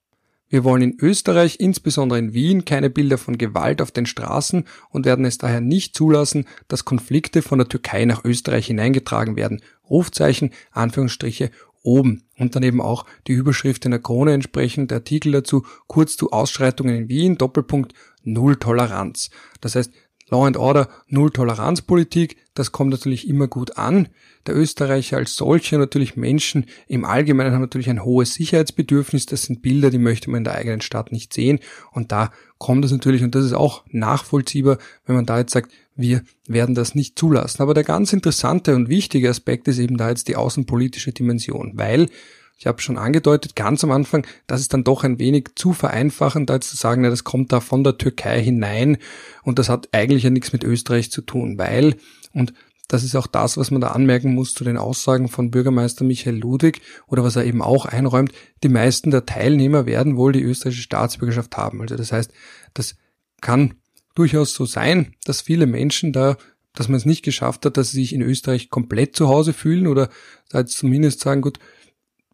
wir 0.55 0.63
wollen 0.63 0.81
in 0.83 0.97
Österreich, 1.01 1.57
insbesondere 1.59 2.17
in 2.17 2.33
Wien, 2.33 2.63
keine 2.63 2.89
Bilder 2.89 3.17
von 3.17 3.37
Gewalt 3.37 3.81
auf 3.81 3.91
den 3.91 4.05
Straßen 4.05 4.63
und 4.89 5.05
werden 5.05 5.25
es 5.25 5.37
daher 5.37 5.59
nicht 5.59 5.93
zulassen, 5.93 6.45
dass 6.69 6.85
Konflikte 6.85 7.41
von 7.41 7.57
der 7.57 7.67
Türkei 7.67 8.05
nach 8.05 8.23
Österreich 8.23 8.67
hineingetragen 8.67 9.35
werden. 9.35 9.61
Rufzeichen, 9.89 10.51
Anführungsstriche, 10.71 11.51
oben. 11.83 12.23
Und 12.37 12.55
dann 12.55 12.63
eben 12.63 12.79
auch 12.79 13.05
die 13.27 13.33
Überschrift 13.33 13.83
in 13.83 13.91
der 13.91 13.99
Krone 13.99 14.31
entsprechend, 14.31 14.91
der 14.91 14.99
Artikel 14.99 15.33
dazu, 15.33 15.65
kurz 15.87 16.15
zu 16.15 16.31
Ausschreitungen 16.31 16.95
in 16.95 17.09
Wien, 17.09 17.37
Doppelpunkt, 17.37 17.93
Null 18.23 18.55
Toleranz. 18.55 19.31
Das 19.59 19.75
heißt, 19.75 19.91
Law 20.29 20.45
and 20.45 20.57
Order, 20.57 20.89
Null 21.07 21.31
Toleranzpolitik, 21.31 22.37
das 22.55 22.71
kommt 22.71 22.91
natürlich 22.91 23.27
immer 23.27 23.47
gut 23.47 23.77
an. 23.77 24.07
Der 24.47 24.55
Österreicher 24.55 25.17
als 25.17 25.35
solcher, 25.35 25.77
natürlich 25.77 26.15
Menschen 26.15 26.65
im 26.87 27.03
Allgemeinen 27.03 27.53
haben 27.53 27.61
natürlich 27.61 27.89
ein 27.89 28.03
hohes 28.03 28.33
Sicherheitsbedürfnis. 28.33 29.25
Das 29.25 29.43
sind 29.43 29.61
Bilder, 29.61 29.89
die 29.89 29.97
möchte 29.97 30.29
man 30.29 30.39
in 30.39 30.43
der 30.45 30.55
eigenen 30.55 30.81
Stadt 30.81 31.11
nicht 31.11 31.33
sehen. 31.33 31.59
Und 31.91 32.11
da 32.11 32.31
kommt 32.57 32.85
es 32.85 32.91
natürlich, 32.91 33.23
und 33.23 33.35
das 33.35 33.43
ist 33.43 33.53
auch 33.53 33.83
nachvollziehbar, 33.89 34.77
wenn 35.05 35.15
man 35.15 35.25
da 35.25 35.39
jetzt 35.39 35.51
sagt, 35.51 35.71
wir 35.95 36.21
werden 36.47 36.75
das 36.75 36.95
nicht 36.95 37.19
zulassen. 37.19 37.61
Aber 37.61 37.73
der 37.73 37.83
ganz 37.83 38.13
interessante 38.13 38.75
und 38.75 38.87
wichtige 38.87 39.29
Aspekt 39.29 39.67
ist 39.67 39.79
eben 39.79 39.97
da 39.97 40.09
jetzt 40.09 40.27
die 40.27 40.35
außenpolitische 40.35 41.11
Dimension, 41.11 41.73
weil 41.75 42.07
ich 42.57 42.67
habe 42.67 42.81
schon 42.81 42.97
angedeutet, 42.97 43.55
ganz 43.55 43.83
am 43.83 43.91
Anfang, 43.91 44.25
das 44.47 44.61
ist 44.61 44.73
dann 44.73 44.83
doch 44.83 45.03
ein 45.03 45.19
wenig 45.19 45.49
zu 45.55 45.73
vereinfachend, 45.73 46.49
als 46.49 46.69
zu 46.69 46.77
sagen, 46.77 47.01
na, 47.01 47.09
das 47.09 47.23
kommt 47.23 47.51
da 47.51 47.59
von 47.59 47.83
der 47.83 47.97
Türkei 47.97 48.41
hinein 48.41 48.97
und 49.43 49.59
das 49.59 49.69
hat 49.69 49.89
eigentlich 49.91 50.23
ja 50.23 50.29
nichts 50.29 50.53
mit 50.53 50.63
Österreich 50.63 51.11
zu 51.11 51.21
tun, 51.21 51.57
weil, 51.57 51.95
und 52.33 52.53
das 52.87 53.03
ist 53.03 53.15
auch 53.15 53.27
das, 53.27 53.57
was 53.57 53.71
man 53.71 53.81
da 53.81 53.89
anmerken 53.89 54.33
muss 54.33 54.53
zu 54.53 54.63
den 54.63 54.77
Aussagen 54.77 55.27
von 55.27 55.51
Bürgermeister 55.51 56.05
Michael 56.05 56.37
Ludwig 56.37 56.81
oder 57.07 57.23
was 57.23 57.35
er 57.35 57.45
eben 57.45 57.61
auch 57.61 57.85
einräumt, 57.85 58.31
die 58.63 58.69
meisten 58.69 59.11
der 59.11 59.25
Teilnehmer 59.25 59.85
werden 59.85 60.17
wohl 60.17 60.31
die 60.31 60.43
österreichische 60.43 60.83
Staatsbürgerschaft 60.83 61.57
haben. 61.57 61.81
Also 61.81 61.95
das 61.95 62.11
heißt, 62.11 62.31
das 62.73 62.95
kann 63.41 63.75
durchaus 64.13 64.53
so 64.53 64.65
sein, 64.65 65.15
dass 65.25 65.41
viele 65.41 65.65
Menschen 65.65 66.13
da 66.13 66.37
dass 66.75 66.89
man 66.89 66.97
es 66.97 67.05
nicht 67.05 67.23
geschafft 67.23 67.65
hat, 67.65 67.77
dass 67.77 67.91
sie 67.91 68.01
sich 68.01 68.13
in 68.13 68.21
Österreich 68.21 68.69
komplett 68.69 69.15
zu 69.15 69.29
Hause 69.29 69.53
fühlen 69.53 69.87
oder 69.87 70.09
da 70.49 70.59
jetzt 70.59 70.77
zumindest 70.77 71.21
sagen, 71.21 71.41
gut, 71.41 71.57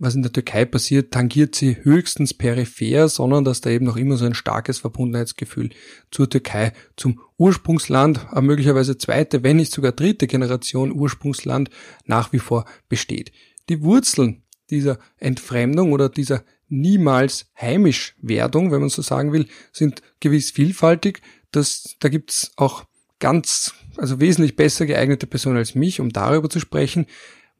was 0.01 0.15
in 0.15 0.23
der 0.23 0.33
Türkei 0.33 0.65
passiert, 0.65 1.13
tangiert 1.13 1.53
sie 1.53 1.77
höchstens 1.83 2.33
peripher, 2.33 3.07
sondern 3.07 3.45
dass 3.45 3.61
da 3.61 3.69
eben 3.69 3.85
noch 3.85 3.97
immer 3.97 4.17
so 4.17 4.25
ein 4.25 4.33
starkes 4.33 4.79
Verbundenheitsgefühl 4.79 5.69
zur 6.09 6.27
Türkei, 6.27 6.73
zum 6.97 7.21
Ursprungsland, 7.37 8.25
aber 8.31 8.41
möglicherweise 8.41 8.97
zweite, 8.97 9.43
wenn 9.43 9.57
nicht 9.57 9.71
sogar 9.71 9.91
dritte 9.91 10.25
Generation 10.25 10.91
Ursprungsland 10.91 11.69
nach 12.05 12.33
wie 12.33 12.39
vor 12.39 12.65
besteht. 12.89 13.31
Die 13.69 13.83
Wurzeln 13.83 14.41
dieser 14.71 14.97
Entfremdung 15.17 15.91
oder 15.91 16.09
dieser 16.09 16.43
niemals 16.67 17.51
Heimischwerdung, 17.59 18.71
wenn 18.71 18.79
man 18.79 18.89
so 18.89 19.03
sagen 19.03 19.33
will, 19.33 19.45
sind 19.71 20.01
gewiss 20.19 20.49
vielfältig. 20.49 21.21
Das, 21.51 21.95
da 21.99 22.09
gibt's 22.09 22.53
auch 22.55 22.85
ganz, 23.19 23.75
also 23.97 24.19
wesentlich 24.19 24.55
besser 24.55 24.87
geeignete 24.87 25.27
Personen 25.27 25.57
als 25.57 25.75
mich, 25.75 25.99
um 25.99 26.09
darüber 26.09 26.49
zu 26.49 26.59
sprechen. 26.59 27.05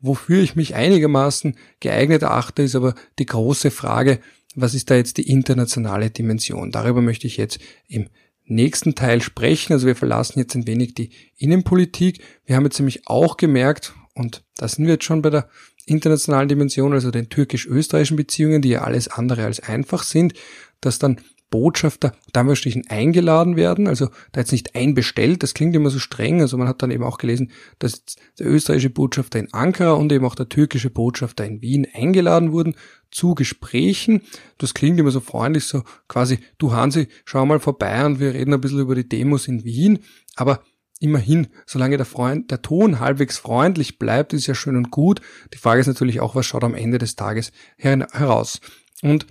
Wofür 0.02 0.42
ich 0.42 0.56
mich 0.56 0.76
einigermaßen 0.76 1.56
geeignet 1.80 2.24
erachte, 2.24 2.64
ist 2.64 2.76
aber 2.76 2.96
die 3.20 3.26
große 3.26 3.72
Frage, 3.72 4.20
was 4.56 4.74
ist 4.74 4.90
da 4.90 4.96
jetzt 4.96 5.18
die 5.18 5.30
internationale 5.30 6.10
Dimension? 6.10 6.72
Darüber 6.72 7.02
möchte 7.02 7.28
ich 7.28 7.38
jetzt 7.38 7.60
im 7.88 8.10
nächsten 8.46 8.96
Teil 8.96 9.22
sprechen. 9.22 9.74
Also 9.74 9.88
wir 9.88 9.96
verlassen 9.96 10.40
jetzt 10.40 10.56
ein 10.56 10.68
wenig 10.68 10.96
die 10.96 11.12
Innenpolitik. 11.38 12.22
Wir 12.46 12.56
haben 12.56 12.66
jetzt 12.66 12.80
nämlich 12.80 13.08
auch 13.08 13.38
gemerkt, 13.38 13.94
und 14.14 14.44
da 14.58 14.68
sind 14.68 14.86
wir 14.86 14.94
jetzt 14.94 15.06
schon 15.06 15.22
bei 15.22 15.30
der 15.30 15.50
internationalen 15.86 16.50
Dimension, 16.50 16.94
also 16.94 17.12
den 17.12 17.30
türkisch-österreichischen 17.30 18.18
Beziehungen, 18.18 18.62
die 18.62 18.70
ja 18.70 18.82
alles 18.82 19.08
andere 19.08 19.46
als 19.46 19.62
einfach 19.62 20.04
sind, 20.04 20.34
dass 20.82 21.00
dann 21.00 21.22
Botschafter 21.52 22.14
Anführungsstrichen 22.34 22.88
eingeladen 22.88 23.56
werden, 23.56 23.88
also 23.88 24.08
da 24.32 24.40
jetzt 24.42 24.52
nicht 24.52 24.76
einbestellt, 24.76 25.44
das 25.44 25.54
klingt 25.54 25.76
immer 25.76 25.90
so 25.90 26.00
streng, 26.00 26.42
also 26.42 26.58
man 26.58 26.68
hat 26.68 26.82
dann 26.82 26.92
eben 26.92 27.04
auch 27.04 27.18
gelesen, 27.18 27.52
dass 27.80 28.04
der 28.40 28.48
österreichische 28.48 28.90
Botschafter 28.90 29.40
in 29.40 29.54
Ankara 29.54 29.94
und 29.94 30.12
eben 30.12 30.26
auch 30.26 30.36
der 30.36 30.50
türkische 30.50 30.90
Botschafter 30.90 31.46
in 31.46 31.62
Wien 31.62 31.88
eingeladen 31.94 32.52
wurden 32.52 32.76
zu 33.12 33.36
Gesprächen. 33.36 34.22
Das 34.58 34.74
klingt 34.74 35.00
immer 35.00 35.12
so 35.12 35.20
freundlich, 35.20 35.66
so 35.66 35.84
quasi, 36.08 36.40
du 36.58 36.72
Hansi, 36.72 37.08
schau 37.26 37.46
mal 37.46 37.60
vorbei 37.60 38.06
und 38.06 38.20
wir 38.20 38.34
reden 38.34 38.54
ein 38.54 38.62
bisschen 38.62 38.80
über 38.80 38.96
die 38.96 39.08
Demos 39.08 39.48
in 39.48 39.64
Wien, 39.64 40.00
aber 40.36 40.64
immerhin, 41.00 41.48
solange 41.66 41.98
der 41.98 42.06
Freund, 42.06 42.52
der 42.52 42.62
Ton 42.62 43.00
halbwegs 43.00 43.38
freundlich 43.38 44.00
bleibt, 44.00 44.34
ist 44.34 44.48
ja 44.48 44.56
schön 44.56 44.78
und 44.78 44.92
gut. 44.92 45.22
Die 45.54 45.58
Frage 45.58 45.82
ist 45.82 45.88
natürlich 45.88 46.20
auch, 46.20 46.36
was 46.36 46.46
schaut 46.46 46.64
am 46.64 46.76
Ende 46.76 47.00
des 47.00 47.16
Tages 47.16 47.52
heraus? 47.78 48.62
Und 49.02 49.26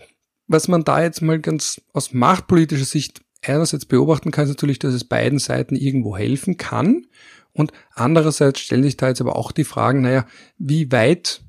was 0.50 0.66
man 0.66 0.82
da 0.82 1.00
jetzt 1.00 1.22
mal 1.22 1.38
ganz 1.38 1.80
aus 1.92 2.12
machtpolitischer 2.12 2.84
Sicht 2.84 3.22
einerseits 3.40 3.84
beobachten 3.84 4.32
kann, 4.32 4.44
ist 4.44 4.50
natürlich, 4.50 4.80
dass 4.80 4.92
es 4.92 5.04
beiden 5.04 5.38
Seiten 5.38 5.76
irgendwo 5.76 6.16
helfen 6.16 6.56
kann. 6.56 7.06
Und 7.52 7.72
andererseits 7.94 8.58
stellen 8.58 8.82
sich 8.82 8.96
da 8.96 9.08
jetzt 9.08 9.20
aber 9.20 9.36
auch 9.36 9.52
die 9.52 9.62
Fragen, 9.62 10.02
naja, 10.02 10.26
wie 10.58 10.90
weit 10.90 11.42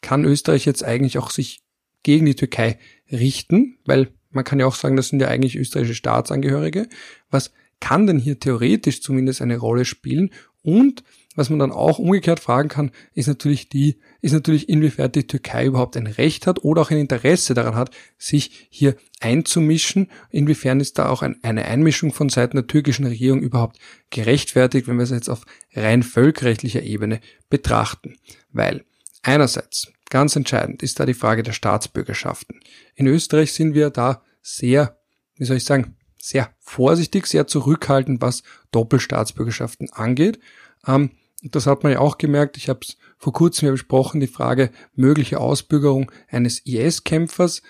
kann 0.00 0.24
Österreich 0.24 0.64
jetzt 0.64 0.82
eigentlich 0.82 1.18
auch 1.18 1.28
sich 1.28 1.64
gegen 2.02 2.24
die 2.24 2.34
Türkei 2.34 2.78
richten? 3.12 3.76
Weil 3.84 4.08
man 4.30 4.44
kann 4.44 4.58
ja 4.58 4.64
auch 4.64 4.74
sagen, 4.74 4.96
das 4.96 5.08
sind 5.08 5.20
ja 5.20 5.28
eigentlich 5.28 5.56
österreichische 5.56 5.94
Staatsangehörige. 5.94 6.88
Was 7.28 7.52
kann 7.80 8.06
denn 8.06 8.18
hier 8.18 8.40
theoretisch 8.40 9.02
zumindest 9.02 9.42
eine 9.42 9.58
Rolle 9.58 9.84
spielen? 9.84 10.30
Und 10.62 11.04
was 11.36 11.50
man 11.50 11.58
dann 11.58 11.70
auch 11.70 11.98
umgekehrt 11.98 12.40
fragen 12.40 12.68
kann, 12.68 12.90
ist 13.12 13.28
natürlich 13.28 13.68
die, 13.68 14.00
ist 14.22 14.32
natürlich 14.32 14.68
inwiefern 14.68 15.12
die 15.12 15.26
Türkei 15.26 15.66
überhaupt 15.66 15.96
ein 15.96 16.06
Recht 16.06 16.46
hat 16.46 16.64
oder 16.64 16.82
auch 16.82 16.90
ein 16.90 16.98
Interesse 16.98 17.54
daran 17.54 17.76
hat, 17.76 17.90
sich 18.18 18.66
hier 18.70 18.96
einzumischen. 19.20 20.10
Inwiefern 20.30 20.80
ist 20.80 20.98
da 20.98 21.08
auch 21.08 21.22
ein, 21.22 21.36
eine 21.42 21.66
Einmischung 21.66 22.12
von 22.12 22.30
Seiten 22.30 22.56
der 22.56 22.66
türkischen 22.66 23.06
Regierung 23.06 23.42
überhaupt 23.42 23.78
gerechtfertigt, 24.10 24.88
wenn 24.88 24.96
wir 24.96 25.04
es 25.04 25.10
jetzt 25.10 25.28
auf 25.28 25.42
rein 25.74 26.02
völkerrechtlicher 26.02 26.82
Ebene 26.82 27.20
betrachten. 27.50 28.16
Weil 28.50 28.84
einerseits, 29.22 29.92
ganz 30.08 30.34
entscheidend, 30.36 30.82
ist 30.82 30.98
da 30.98 31.06
die 31.06 31.14
Frage 31.14 31.42
der 31.42 31.52
Staatsbürgerschaften. 31.52 32.60
In 32.94 33.06
Österreich 33.06 33.52
sind 33.52 33.74
wir 33.74 33.90
da 33.90 34.22
sehr, 34.40 34.98
wie 35.36 35.44
soll 35.44 35.58
ich 35.58 35.64
sagen, 35.64 35.96
sehr 36.18 36.50
vorsichtig, 36.58 37.26
sehr 37.26 37.46
zurückhaltend, 37.46 38.20
was 38.20 38.42
Doppelstaatsbürgerschaften 38.72 39.92
angeht. 39.92 40.40
Ähm, 40.86 41.10
das 41.50 41.66
hat 41.66 41.82
man 41.82 41.92
ja 41.92 41.98
auch 42.00 42.18
gemerkt, 42.18 42.56
ich 42.56 42.68
habe 42.68 42.80
es 42.82 42.96
vor 43.18 43.32
kurzem 43.32 43.66
ja 43.66 43.72
besprochen, 43.72 44.20
die 44.20 44.26
Frage 44.26 44.70
mögliche 44.94 45.40
Ausbürgerung 45.40 46.10
eines 46.28 46.64
IS-Kämpfers 46.64 47.62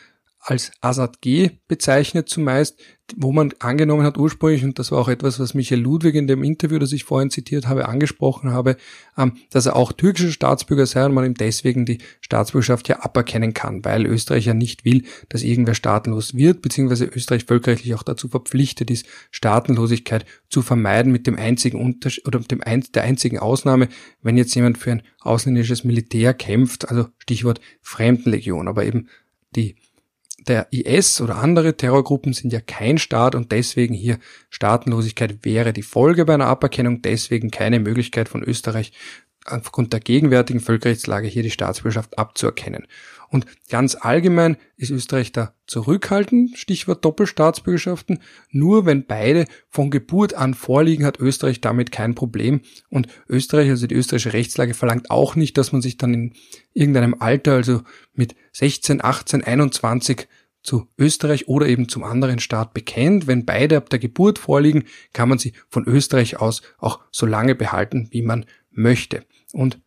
als 0.47 0.71
Assad 0.81 1.21
G 1.23 1.51
bezeichnet 1.67 2.29
zumeist, 2.29 2.79
wo 3.17 3.33
man 3.33 3.53
angenommen 3.59 4.05
hat 4.05 4.17
ursprünglich, 4.17 4.63
und 4.63 4.79
das 4.79 4.93
war 4.93 5.01
auch 5.01 5.09
etwas, 5.09 5.41
was 5.41 5.55
Michael 5.55 5.81
Ludwig 5.81 6.15
in 6.15 6.29
dem 6.29 6.45
Interview, 6.45 6.79
das 6.79 6.93
ich 6.93 7.03
vorhin 7.03 7.31
zitiert 7.31 7.67
habe, 7.67 7.89
angesprochen 7.89 8.53
habe, 8.53 8.77
ähm, 9.19 9.39
dass 9.51 9.67
er 9.67 9.75
auch 9.75 9.93
türkischer 9.93 10.31
Staatsbürger 10.31 10.87
sei 10.87 11.05
und 11.05 11.15
man 11.15 11.25
ihm 11.25 11.35
deswegen 11.35 11.85
die 11.85 11.99
Staatsbürgerschaft 12.21 12.89
ja 12.89 13.01
aberkennen 13.01 13.55
kann, 13.55 13.85
weil 13.85 14.07
Österreich 14.07 14.47
ja 14.47 14.55
nicht 14.55 14.85
will, 14.85 15.05
dass 15.29 15.43
irgendwer 15.43 15.75
staatenlos 15.75 16.35
wird, 16.35 16.63
beziehungsweise 16.63 17.07
Österreich 17.07 17.45
völkerrechtlich 17.45 17.95
auch 17.95 18.05
dazu 18.05 18.29
verpflichtet 18.29 18.89
ist, 18.93 19.05
Staatenlosigkeit 19.33 20.27
zu 20.49 20.63
vermeiden 20.63 21.11
mit 21.11 21.27
dem 21.27 21.37
einzigen 21.37 21.81
Unterschied 21.81 22.25
oder 22.25 22.39
mit 22.39 22.53
dem 22.53 22.63
ein, 22.63 22.85
der 22.95 23.03
einzigen 23.03 23.41
Ausnahme, 23.41 23.89
wenn 24.23 24.37
jetzt 24.37 24.55
jemand 24.55 24.79
für 24.79 24.93
ein 24.93 25.03
ausländisches 25.21 25.83
Militär 25.83 26.35
kämpft, 26.35 26.89
also 26.89 27.09
Stichwort 27.19 27.61
Fremdenlegion, 27.83 28.69
aber 28.69 28.85
eben 28.85 29.09
die 29.57 29.77
der 30.49 30.69
IS 30.71 31.21
oder 31.21 31.37
andere 31.37 31.77
Terrorgruppen 31.77 32.33
sind 32.33 32.53
ja 32.53 32.61
kein 32.61 32.99
Staat 32.99 33.35
und 33.35 33.53
deswegen 33.53 33.95
hier 33.95 34.19
Staatenlosigkeit 34.51 35.45
wäre 35.45 35.73
die 35.73 35.83
Folge 35.83 36.25
bei 36.25 36.35
einer 36.35 36.47
Aberkennung, 36.47 37.03
deswegen 37.03 37.51
keine 37.51 37.81
Möglichkeit 37.81 38.29
von 38.29 38.43
Österreich 38.43 38.93
aufgrund 39.45 39.93
der 39.93 40.01
gegenwärtigen 40.01 40.61
Völkerrechtslage 40.61 41.29
hier 41.29 41.43
die 41.43 41.51
Staatsbürgerschaft 41.51 42.19
abzuerkennen. 42.19 42.87
Und 43.29 43.47
ganz 43.69 43.97
allgemein 43.99 44.57
ist 44.77 44.91
Österreich 44.91 45.33
da 45.33 45.55
zurückhaltend, 45.67 46.57
Stichwort 46.57 47.05
Doppelstaatsbürgerschaften. 47.05 48.21
Nur 48.51 48.87
wenn 48.87 49.07
beide 49.07 49.47
von 49.69 49.91
Geburt 49.91 50.35
an 50.35 50.55
vorliegen, 50.55 51.05
hat 51.05 51.19
Österreich 51.19 51.61
damit 51.61 51.91
kein 51.91 52.15
Problem. 52.15 52.61
Und 52.89 53.09
Österreich, 53.29 53.71
also 53.71 53.87
die 53.87 53.95
österreichische 53.95 54.33
Rechtslage, 54.33 54.75
verlangt 54.75 55.11
auch 55.11 55.37
nicht, 55.37 55.59
dass 55.59 55.73
man 55.73 55.83
sich 55.83 55.97
dann 55.99 56.15
in 56.15 56.35
irgendeinem 56.73 57.17
Alter, 57.19 57.55
also 57.55 57.83
mit 58.13 58.37
16, 58.53 59.03
18, 59.03 59.43
21 59.45 60.29
zu 60.63 60.89
Österreich 60.99 61.49
oder 61.49 61.67
eben 61.69 61.89
zum 61.89 62.05
anderen 62.05 62.41
Staat 62.41 62.75
bekennt. 62.75 63.27
Wenn 63.27 63.45
beide 63.45 63.77
ab 63.77 63.89
der 63.89 64.01
Geburt 64.01 64.39
vorliegen, 64.39 64.85
kann 65.13 65.29
man 65.29 65.39
sie 65.39 65.53
von 65.69 65.85
Österreich 65.87 66.39
aus 66.39 66.63
auch 66.79 67.01
so 67.11 67.25
lange 67.25 67.55
behalten, 67.55 68.09
wie 68.11 68.23
man 68.23 68.47
möchte. 68.71 69.25
Und 69.53 69.81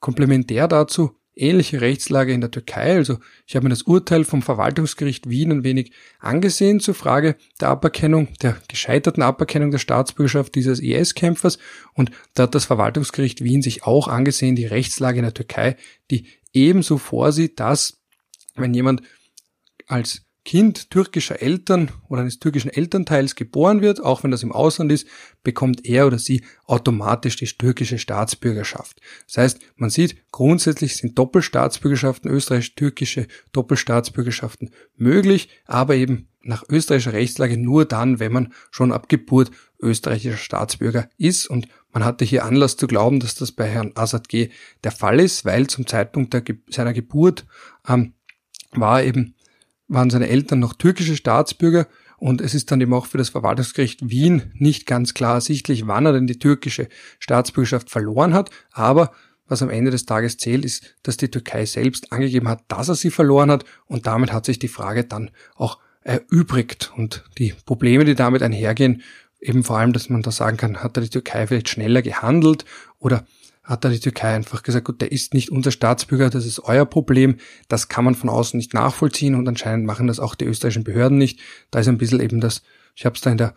komplementär 0.00 0.68
dazu 0.68 1.16
ähnliche 1.34 1.80
Rechtslage 1.80 2.32
in 2.32 2.40
der 2.40 2.50
Türkei. 2.50 2.96
Also 2.96 3.18
ich 3.46 3.56
habe 3.56 3.64
mir 3.64 3.70
das 3.70 3.82
Urteil 3.82 4.24
vom 4.24 4.42
Verwaltungsgericht 4.42 5.28
Wien 5.28 5.50
ein 5.50 5.64
wenig 5.64 5.92
angesehen 6.18 6.80
zur 6.80 6.94
Frage 6.94 7.36
der 7.60 7.68
Aberkennung, 7.68 8.28
der 8.42 8.56
gescheiterten 8.68 9.22
Aberkennung 9.22 9.70
der 9.70 9.78
Staatsbürgerschaft 9.78 10.54
dieses 10.54 10.80
IS-Kämpfers. 10.80 11.58
Und 11.94 12.10
da 12.34 12.44
hat 12.44 12.54
das 12.54 12.66
Verwaltungsgericht 12.66 13.42
Wien 13.42 13.62
sich 13.62 13.84
auch 13.84 14.08
angesehen, 14.08 14.56
die 14.56 14.66
Rechtslage 14.66 15.18
in 15.18 15.24
der 15.24 15.34
Türkei, 15.34 15.76
die 16.10 16.26
ebenso 16.52 16.98
vorsieht, 16.98 17.60
dass 17.60 17.98
wenn 18.54 18.74
jemand 18.74 19.02
als 19.86 20.22
Kind 20.44 20.90
türkischer 20.90 21.40
Eltern 21.40 21.92
oder 22.08 22.22
eines 22.22 22.40
türkischen 22.40 22.70
Elternteils 22.70 23.36
geboren 23.36 23.80
wird, 23.80 24.02
auch 24.02 24.24
wenn 24.24 24.32
das 24.32 24.42
im 24.42 24.50
Ausland 24.50 24.90
ist, 24.90 25.06
bekommt 25.44 25.86
er 25.86 26.06
oder 26.06 26.18
sie 26.18 26.42
automatisch 26.66 27.36
die 27.36 27.46
türkische 27.46 27.98
Staatsbürgerschaft. 27.98 29.00
Das 29.28 29.38
heißt, 29.38 29.60
man 29.76 29.90
sieht, 29.90 30.16
grundsätzlich 30.32 30.96
sind 30.96 31.16
Doppelstaatsbürgerschaften, 31.16 32.28
österreichisch-türkische 32.28 33.28
Doppelstaatsbürgerschaften 33.52 34.70
möglich, 34.96 35.48
aber 35.64 35.94
eben 35.94 36.28
nach 36.42 36.64
österreichischer 36.68 37.12
Rechtslage 37.12 37.56
nur 37.56 37.84
dann, 37.84 38.18
wenn 38.18 38.32
man 38.32 38.52
schon 38.72 38.92
ab 38.92 39.08
Geburt 39.08 39.52
österreichischer 39.80 40.36
Staatsbürger 40.36 41.08
ist. 41.18 41.48
Und 41.48 41.68
man 41.92 42.04
hatte 42.04 42.24
hier 42.24 42.44
Anlass 42.44 42.76
zu 42.76 42.88
glauben, 42.88 43.20
dass 43.20 43.36
das 43.36 43.52
bei 43.52 43.68
Herrn 43.68 43.92
Assad 43.94 44.28
G. 44.28 44.50
der 44.82 44.92
Fall 44.92 45.20
ist, 45.20 45.44
weil 45.44 45.68
zum 45.68 45.86
Zeitpunkt 45.86 46.32
Ge 46.44 46.56
seiner 46.68 46.92
Geburt 46.92 47.46
ähm, 47.86 48.14
war 48.72 49.04
eben 49.04 49.34
waren 49.92 50.10
seine 50.10 50.28
Eltern 50.28 50.58
noch 50.58 50.74
türkische 50.74 51.16
Staatsbürger 51.16 51.86
und 52.16 52.40
es 52.40 52.54
ist 52.54 52.70
dann 52.70 52.80
eben 52.80 52.94
auch 52.94 53.06
für 53.06 53.18
das 53.18 53.30
Verwaltungsgericht 53.30 54.08
Wien 54.08 54.52
nicht 54.54 54.86
ganz 54.86 55.14
klar 55.14 55.34
ersichtlich, 55.34 55.86
wann 55.86 56.06
er 56.06 56.12
denn 56.12 56.26
die 56.26 56.38
türkische 56.38 56.88
Staatsbürgerschaft 57.18 57.90
verloren 57.90 58.34
hat, 58.34 58.50
aber 58.70 59.12
was 59.48 59.60
am 59.60 59.70
Ende 59.70 59.90
des 59.90 60.06
Tages 60.06 60.38
zählt, 60.38 60.64
ist, 60.64 60.94
dass 61.02 61.16
die 61.16 61.30
Türkei 61.30 61.66
selbst 61.66 62.12
angegeben 62.12 62.48
hat, 62.48 62.62
dass 62.68 62.88
er 62.88 62.94
sie 62.94 63.10
verloren 63.10 63.50
hat 63.50 63.64
und 63.86 64.06
damit 64.06 64.32
hat 64.32 64.46
sich 64.46 64.58
die 64.58 64.68
Frage 64.68 65.04
dann 65.04 65.30
auch 65.56 65.78
erübrigt. 66.00 66.92
Und 66.96 67.24
die 67.38 67.54
Probleme, 67.66 68.04
die 68.04 68.14
damit 68.14 68.42
einhergehen, 68.42 69.02
eben 69.40 69.64
vor 69.64 69.78
allem, 69.78 69.92
dass 69.92 70.08
man 70.08 70.22
da 70.22 70.30
sagen 70.30 70.56
kann, 70.56 70.82
hat 70.82 70.96
er 70.96 71.02
die 71.02 71.10
Türkei 71.10 71.46
vielleicht 71.46 71.68
schneller 71.68 72.02
gehandelt 72.02 72.64
oder 72.98 73.26
hat 73.62 73.84
da 73.84 73.88
die 73.88 74.00
Türkei 74.00 74.34
einfach 74.34 74.62
gesagt, 74.62 74.86
gut, 74.86 75.00
der 75.00 75.12
ist 75.12 75.34
nicht 75.34 75.50
unser 75.50 75.70
Staatsbürger, 75.70 76.30
das 76.30 76.46
ist 76.46 76.60
euer 76.60 76.84
Problem, 76.84 77.36
das 77.68 77.88
kann 77.88 78.04
man 78.04 78.14
von 78.14 78.28
außen 78.28 78.56
nicht 78.56 78.74
nachvollziehen 78.74 79.34
und 79.34 79.46
anscheinend 79.46 79.86
machen 79.86 80.08
das 80.08 80.20
auch 80.20 80.34
die 80.34 80.44
österreichischen 80.44 80.84
Behörden 80.84 81.18
nicht. 81.18 81.40
Da 81.70 81.80
ist 81.80 81.88
ein 81.88 81.98
bisschen 81.98 82.20
eben 82.20 82.40
das, 82.40 82.62
ich 82.96 83.04
habe 83.04 83.14
es 83.14 83.20
da 83.20 83.30
in 83.30 83.38
der 83.38 83.54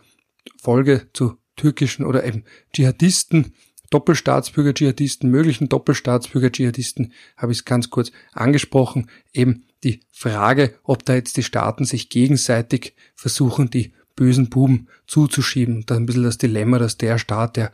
Folge 0.60 1.08
zu 1.12 1.38
türkischen 1.56 2.04
oder 2.04 2.24
eben 2.24 2.44
Dschihadisten, 2.72 3.52
Doppelstaatsbürger, 3.90 4.74
Dschihadisten, 4.74 5.30
möglichen 5.30 5.68
Doppelstaatsbürger, 5.68 6.50
Dschihadisten, 6.50 7.12
habe 7.36 7.52
ich 7.52 7.58
es 7.58 7.64
ganz 7.64 7.90
kurz 7.90 8.12
angesprochen, 8.32 9.10
eben 9.32 9.64
die 9.84 10.00
Frage, 10.10 10.74
ob 10.82 11.04
da 11.04 11.14
jetzt 11.14 11.36
die 11.36 11.42
Staaten 11.42 11.84
sich 11.84 12.08
gegenseitig 12.08 12.94
versuchen, 13.14 13.70
die 13.70 13.92
bösen 14.16 14.48
Buben 14.48 14.88
zuzuschieben. 15.06 15.84
Da 15.86 15.96
ein 15.96 16.06
bisschen 16.06 16.24
das 16.24 16.38
Dilemma, 16.38 16.78
dass 16.78 16.96
der 16.96 17.18
Staat, 17.18 17.56
der 17.56 17.70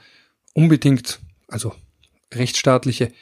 unbedingt, 0.53 1.21
also 1.49 1.75
rechtsstaatliche 2.35 3.13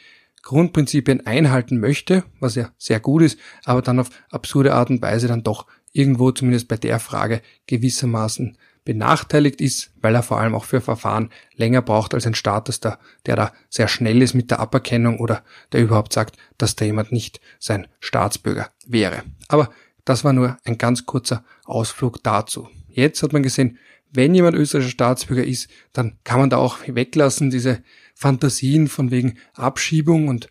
Grundprinzipien 0.42 1.26
einhalten 1.26 1.78
möchte, 1.80 2.24
was 2.40 2.54
ja 2.54 2.70
sehr 2.78 3.00
gut 3.00 3.22
ist, 3.22 3.38
aber 3.64 3.82
dann 3.82 4.00
auf 4.00 4.10
absurde 4.30 4.74
Art 4.74 4.90
und 4.90 5.02
Weise 5.02 5.28
dann 5.28 5.42
doch 5.42 5.66
irgendwo 5.92 6.30
zumindest 6.30 6.68
bei 6.68 6.76
der 6.76 6.98
Frage 6.98 7.42
gewissermaßen 7.66 8.56
benachteiligt 8.84 9.60
ist, 9.60 9.92
weil 10.00 10.14
er 10.14 10.22
vor 10.22 10.40
allem 10.40 10.54
auch 10.54 10.64
für 10.64 10.80
Verfahren 10.80 11.30
länger 11.54 11.82
braucht 11.82 12.14
als 12.14 12.26
ein 12.26 12.34
Staat, 12.34 12.68
dass 12.68 12.80
der, 12.80 12.98
der 13.26 13.36
da 13.36 13.52
sehr 13.68 13.88
schnell 13.88 14.22
ist 14.22 14.34
mit 14.34 14.50
der 14.50 14.60
Aberkennung 14.60 15.20
oder 15.20 15.42
der 15.72 15.82
überhaupt 15.82 16.12
sagt, 16.12 16.36
dass 16.58 16.76
da 16.76 16.84
jemand 16.84 17.12
nicht 17.12 17.40
sein 17.58 17.86
Staatsbürger 18.00 18.70
wäre. 18.86 19.22
Aber 19.48 19.70
das 20.04 20.24
war 20.24 20.32
nur 20.32 20.56
ein 20.64 20.78
ganz 20.78 21.04
kurzer 21.04 21.44
Ausflug 21.66 22.22
dazu. 22.22 22.68
Jetzt 22.88 23.22
hat 23.22 23.32
man 23.32 23.42
gesehen, 23.42 23.78
wenn 24.12 24.34
jemand 24.34 24.56
österreichischer 24.56 24.92
Staatsbürger 24.92 25.44
ist, 25.44 25.68
dann 25.92 26.18
kann 26.24 26.40
man 26.40 26.50
da 26.50 26.56
auch 26.56 26.78
weglassen, 26.86 27.50
diese 27.50 27.82
Fantasien 28.14 28.88
von 28.88 29.10
wegen 29.10 29.38
Abschiebung 29.54 30.28
und 30.28 30.48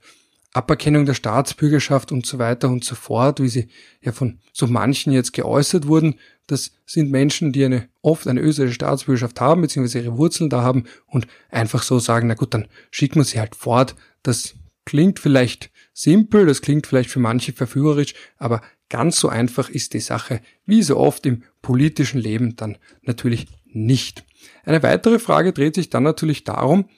Aberkennung 0.54 1.06
der 1.06 1.13
Staatsbürgerschaft 1.13 2.12
und 2.12 2.26
so 2.26 2.39
weiter 2.39 2.69
und 2.69 2.84
so 2.84 2.95
fort, 2.95 3.39
wie 3.39 3.50
sie 3.50 3.67
ja 4.02 4.12
von 4.12 4.39
so 4.52 4.65
manchen 4.67 5.13
jetzt 5.13 5.34
geäußert 5.34 5.88
wurden. 5.88 6.15
Das 6.48 6.72
sind 6.86 7.12
Menschen, 7.12 7.52
die 7.52 7.63
eine 7.63 7.88
oft 8.02 8.28
eine 8.28 8.41
österreichische 8.41 8.76
Staatsbürgerschaft 8.76 9.39
haben, 9.39 9.62
beziehungsweise 9.62 10.06
ihre 10.06 10.17
Wurzeln 10.17 10.50
da 10.50 10.63
haben 10.63 10.86
und 11.06 11.28
einfach 11.50 11.84
so 11.84 12.00
sagen, 12.00 12.28
na 12.28 12.34
gut, 12.34 12.54
dann 12.54 12.67
schicken 12.89 13.19
wir 13.19 13.26
sie 13.26 13.39
halt 13.39 13.56
fort. 13.56 13.95
Das 14.24 14.56
klingt 14.86 15.19
vielleicht 15.19 15.69
simpel, 15.93 16.48
das 16.48 16.62
klingt 16.62 16.88
vielleicht 16.88 17.12
für 17.12 17.19
manche 17.19 17.54
verführerisch, 17.54 18.15
aber 18.38 18.62
ganz 18.89 19.19
so 19.19 19.30
einfach 19.30 19.69
ist 19.69 19.93
die 19.93 19.99
Sache, 19.99 20.41
wie 20.65 20.84
so 20.84 20.97
oft 20.97 21.25
im 21.25 21.43
politischen 21.62 22.19
Leben 22.19 22.56
dann 22.56 22.78
natürlich 23.04 23.47
nicht. 23.65 24.25
Eine 24.63 24.84
weitere 24.84 25.19
Frage 25.19 25.54
dreht 25.54 25.75
sich 25.75 25.89
dann 25.89 26.04
natürlich 26.04 26.43
darum, 26.43 26.89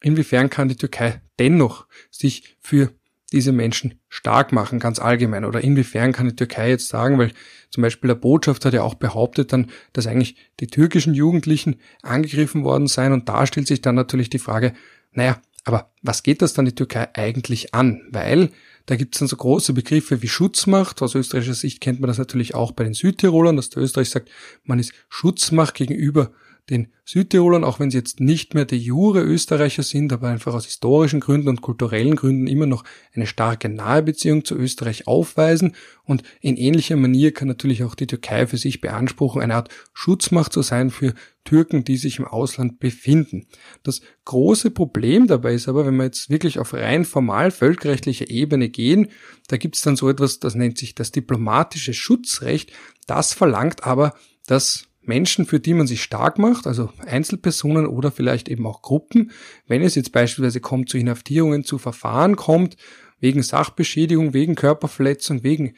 inwiefern 0.00 0.50
kann 0.50 0.68
die 0.68 0.76
Türkei 0.76 1.20
dennoch 1.38 1.86
sich 2.10 2.56
für 2.60 2.92
diese 3.32 3.52
Menschen 3.52 4.00
stark 4.08 4.52
machen, 4.52 4.78
ganz 4.78 4.98
allgemein? 4.98 5.44
Oder 5.44 5.62
inwiefern 5.62 6.12
kann 6.12 6.28
die 6.28 6.36
Türkei 6.36 6.70
jetzt 6.70 6.88
sagen, 6.88 7.18
weil 7.18 7.32
zum 7.70 7.82
Beispiel 7.82 8.08
der 8.08 8.14
Botschafter 8.14 8.68
hat 8.68 8.74
ja 8.74 8.82
auch 8.82 8.94
behauptet 8.94 9.52
dann, 9.52 9.70
dass 9.92 10.06
eigentlich 10.06 10.36
die 10.60 10.66
türkischen 10.66 11.14
Jugendlichen 11.14 11.76
angegriffen 12.02 12.64
worden 12.64 12.86
seien 12.86 13.12
und 13.12 13.28
da 13.28 13.46
stellt 13.46 13.66
sich 13.66 13.82
dann 13.82 13.94
natürlich 13.94 14.30
die 14.30 14.38
Frage, 14.38 14.72
naja, 15.12 15.40
aber 15.64 15.92
was 16.02 16.22
geht 16.22 16.40
das 16.40 16.54
dann 16.54 16.64
die 16.64 16.74
Türkei 16.74 17.08
eigentlich 17.14 17.74
an? 17.74 18.00
Weil 18.10 18.50
da 18.88 18.96
gibt 18.96 19.14
es 19.14 19.18
dann 19.18 19.28
so 19.28 19.36
große 19.36 19.74
Begriffe 19.74 20.22
wie 20.22 20.28
Schutzmacht. 20.28 21.02
Aus 21.02 21.14
österreichischer 21.14 21.52
Sicht 21.52 21.82
kennt 21.82 22.00
man 22.00 22.08
das 22.08 22.16
natürlich 22.16 22.54
auch 22.54 22.72
bei 22.72 22.84
den 22.84 22.94
Südtirolern, 22.94 23.54
dass 23.54 23.68
der 23.68 23.82
Österreich 23.82 24.08
sagt, 24.08 24.30
man 24.64 24.78
ist 24.78 24.94
Schutzmacht 25.10 25.74
gegenüber 25.74 26.32
den 26.70 26.88
Südtirolern, 27.04 27.64
auch 27.64 27.80
wenn 27.80 27.90
sie 27.90 27.96
jetzt 27.96 28.20
nicht 28.20 28.54
mehr 28.54 28.66
de 28.66 28.78
jure 28.78 29.22
Österreicher 29.22 29.82
sind, 29.82 30.12
aber 30.12 30.28
einfach 30.28 30.52
aus 30.54 30.66
historischen 30.66 31.20
Gründen 31.20 31.48
und 31.48 31.62
kulturellen 31.62 32.16
Gründen 32.16 32.46
immer 32.46 32.66
noch 32.66 32.84
eine 33.14 33.26
starke 33.26 33.68
nahe 33.68 34.02
Beziehung 34.02 34.44
zu 34.44 34.54
Österreich 34.54 35.06
aufweisen. 35.06 35.74
Und 36.04 36.22
in 36.40 36.56
ähnlicher 36.56 36.96
Manier 36.96 37.32
kann 37.32 37.48
natürlich 37.48 37.82
auch 37.82 37.94
die 37.94 38.06
Türkei 38.06 38.46
für 38.46 38.58
sich 38.58 38.80
beanspruchen, 38.80 39.40
eine 39.40 39.54
Art 39.54 39.70
Schutzmacht 39.94 40.52
zu 40.52 40.62
sein 40.62 40.90
für 40.90 41.14
Türken, 41.44 41.82
die 41.82 41.96
sich 41.96 42.18
im 42.18 42.26
Ausland 42.26 42.78
befinden. 42.78 43.46
Das 43.82 44.02
große 44.26 44.70
Problem 44.70 45.26
dabei 45.26 45.54
ist 45.54 45.66
aber, 45.66 45.86
wenn 45.86 45.96
wir 45.96 46.04
jetzt 46.04 46.28
wirklich 46.28 46.58
auf 46.58 46.74
rein 46.74 47.06
formal 47.06 47.50
völkerrechtlicher 47.50 48.28
Ebene 48.28 48.68
gehen, 48.68 49.08
da 49.48 49.56
gibt 49.56 49.76
es 49.76 49.82
dann 49.82 49.96
so 49.96 50.10
etwas, 50.10 50.40
das 50.40 50.54
nennt 50.54 50.76
sich 50.76 50.94
das 50.94 51.10
diplomatische 51.10 51.94
Schutzrecht. 51.94 52.70
Das 53.06 53.32
verlangt 53.32 53.84
aber, 53.84 54.14
dass 54.46 54.87
Menschen, 55.08 55.46
für 55.46 55.58
die 55.58 55.74
man 55.74 55.86
sich 55.86 56.02
stark 56.02 56.38
macht, 56.38 56.66
also 56.66 56.90
Einzelpersonen 57.06 57.86
oder 57.86 58.10
vielleicht 58.12 58.48
eben 58.48 58.66
auch 58.66 58.82
Gruppen, 58.82 59.32
wenn 59.66 59.82
es 59.82 59.94
jetzt 59.94 60.12
beispielsweise 60.12 60.60
kommt 60.60 60.88
zu 60.88 60.98
Inhaftierungen, 60.98 61.64
zu 61.64 61.78
Verfahren 61.78 62.36
kommt, 62.36 62.76
wegen 63.18 63.42
Sachbeschädigung, 63.42 64.34
wegen 64.34 64.54
Körperverletzung, 64.54 65.42
wegen 65.42 65.74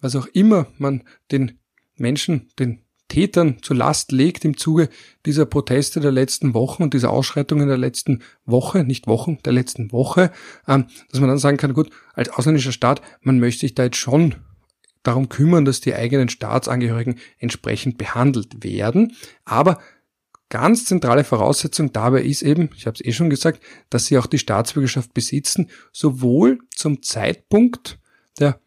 was 0.00 0.14
auch 0.14 0.26
immer 0.26 0.66
man 0.78 1.02
den 1.32 1.58
Menschen, 1.96 2.48
den 2.58 2.84
Tätern 3.08 3.58
zur 3.62 3.76
Last 3.76 4.12
legt 4.12 4.44
im 4.44 4.56
Zuge 4.56 4.88
dieser 5.26 5.46
Proteste 5.46 6.00
der 6.00 6.12
letzten 6.12 6.54
Wochen 6.54 6.82
und 6.82 6.94
dieser 6.94 7.10
Ausschreitungen 7.10 7.68
der 7.68 7.76
letzten 7.76 8.22
Woche, 8.44 8.84
nicht 8.84 9.06
Wochen, 9.06 9.38
der 9.44 9.52
letzten 9.52 9.92
Woche, 9.92 10.30
ähm, 10.66 10.86
dass 11.10 11.20
man 11.20 11.28
dann 11.28 11.38
sagen 11.38 11.56
kann, 11.56 11.74
gut, 11.74 11.90
als 12.14 12.30
ausländischer 12.30 12.72
Staat, 12.72 13.02
man 13.20 13.38
möchte 13.38 13.60
sich 13.60 13.74
da 13.74 13.84
jetzt 13.84 13.96
schon 13.96 14.36
darum 15.04 15.28
kümmern, 15.28 15.64
dass 15.64 15.80
die 15.80 15.94
eigenen 15.94 16.28
Staatsangehörigen 16.28 17.20
entsprechend 17.38 17.96
behandelt 17.98 18.64
werden. 18.64 19.14
Aber 19.44 19.78
ganz 20.48 20.86
zentrale 20.86 21.22
Voraussetzung 21.22 21.92
dabei 21.92 22.22
ist 22.22 22.42
eben, 22.42 22.70
ich 22.76 22.86
habe 22.86 22.94
es 22.94 23.04
eh 23.04 23.12
schon 23.12 23.30
gesagt, 23.30 23.62
dass 23.90 24.06
sie 24.06 24.18
auch 24.18 24.26
die 24.26 24.38
Staatsbürgerschaft 24.38 25.14
besitzen, 25.14 25.70
sowohl 25.92 26.58
zum 26.74 27.02
Zeitpunkt 27.02 28.00
der 28.40 28.60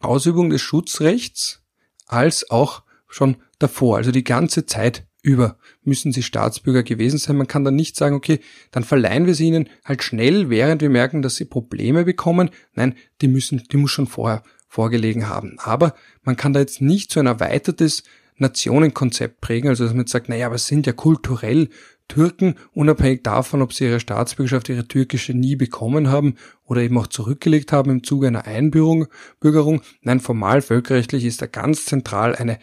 Ausübung 0.00 0.50
des 0.50 0.62
Schutzrechts 0.62 1.62
als 2.06 2.50
auch 2.50 2.82
schon 3.06 3.36
davor, 3.58 3.98
also 3.98 4.10
die 4.10 4.24
ganze 4.24 4.66
Zeit 4.66 5.06
über 5.22 5.58
müssen 5.82 6.12
sie 6.12 6.22
Staatsbürger 6.22 6.82
gewesen 6.82 7.18
sein. 7.18 7.36
Man 7.36 7.46
kann 7.46 7.64
dann 7.64 7.76
nicht 7.76 7.96
sagen, 7.96 8.14
okay, 8.14 8.40
dann 8.70 8.84
verleihen 8.84 9.26
wir 9.26 9.34
sie 9.34 9.48
ihnen 9.48 9.68
halt 9.84 10.02
schnell, 10.02 10.48
während 10.48 10.80
wir 10.80 10.88
merken, 10.88 11.20
dass 11.20 11.36
sie 11.36 11.44
Probleme 11.44 12.04
bekommen. 12.04 12.50
Nein, 12.72 12.94
die 13.20 13.28
müssen, 13.28 13.62
die 13.70 13.76
muss 13.76 13.90
schon 13.90 14.06
vorher 14.06 14.42
vorgelegen 14.70 15.28
haben. 15.28 15.58
Aber 15.58 15.94
man 16.22 16.36
kann 16.36 16.52
da 16.52 16.60
jetzt 16.60 16.80
nicht 16.80 17.10
so 17.10 17.18
ein 17.18 17.26
erweitertes 17.26 18.04
Nationenkonzept 18.36 19.40
prägen, 19.40 19.68
also 19.68 19.84
dass 19.84 19.92
man 19.92 20.02
jetzt 20.02 20.12
sagt, 20.12 20.28
naja, 20.28 20.46
aber 20.46 20.54
es 20.54 20.68
sind 20.68 20.86
ja 20.86 20.92
kulturell 20.92 21.68
Türken, 22.06 22.54
unabhängig 22.72 23.22
davon, 23.24 23.62
ob 23.62 23.72
sie 23.72 23.84
ihre 23.84 24.00
Staatsbürgerschaft, 24.00 24.68
ihre 24.68 24.86
türkische 24.86 25.34
nie 25.34 25.56
bekommen 25.56 26.08
haben 26.08 26.36
oder 26.64 26.82
eben 26.82 26.96
auch 26.98 27.08
zurückgelegt 27.08 27.72
haben 27.72 27.90
im 27.90 28.04
Zuge 28.04 28.28
einer 28.28 28.46
Einbürgerung. 28.46 29.82
Nein, 30.02 30.20
formal 30.20 30.62
völkerrechtlich 30.62 31.24
ist 31.24 31.42
da 31.42 31.46
ganz 31.46 31.84
zentral 31.84 32.36
eine 32.36 32.58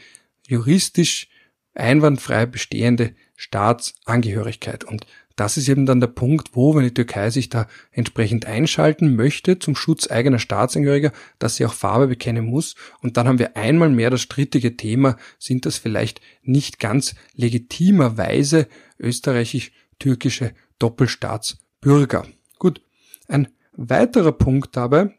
juristisch 0.47 1.27
einwandfrei 1.75 2.45
bestehende 2.45 3.13
Staatsangehörigkeit. 3.35 4.85
Und 4.85 5.05
das 5.37 5.55
ist 5.55 5.69
eben 5.69 5.85
dann 5.85 6.01
der 6.01 6.07
Punkt, 6.07 6.49
wo, 6.53 6.75
wenn 6.75 6.83
die 6.83 6.93
Türkei 6.93 7.29
sich 7.29 7.47
da 7.47 7.67
entsprechend 7.91 8.47
einschalten 8.47 9.15
möchte 9.15 9.59
zum 9.59 9.75
Schutz 9.75 10.09
eigener 10.09 10.39
Staatsangehöriger, 10.39 11.13
dass 11.37 11.55
sie 11.55 11.65
auch 11.65 11.73
Farbe 11.73 12.07
bekennen 12.07 12.45
muss. 12.45 12.75
Und 13.01 13.17
dann 13.17 13.27
haben 13.27 13.39
wir 13.39 13.55
einmal 13.55 13.89
mehr 13.89 14.09
das 14.09 14.21
strittige 14.21 14.75
Thema, 14.75 15.15
sind 15.37 15.67
das 15.67 15.77
vielleicht 15.77 16.21
nicht 16.41 16.79
ganz 16.79 17.13
legitimerweise 17.35 18.67
österreichisch-türkische 18.99 20.53
Doppelstaatsbürger. 20.79 22.25
Gut, 22.57 22.81
ein 23.27 23.47
weiterer 23.73 24.31
Punkt 24.31 24.75
dabei 24.75 25.16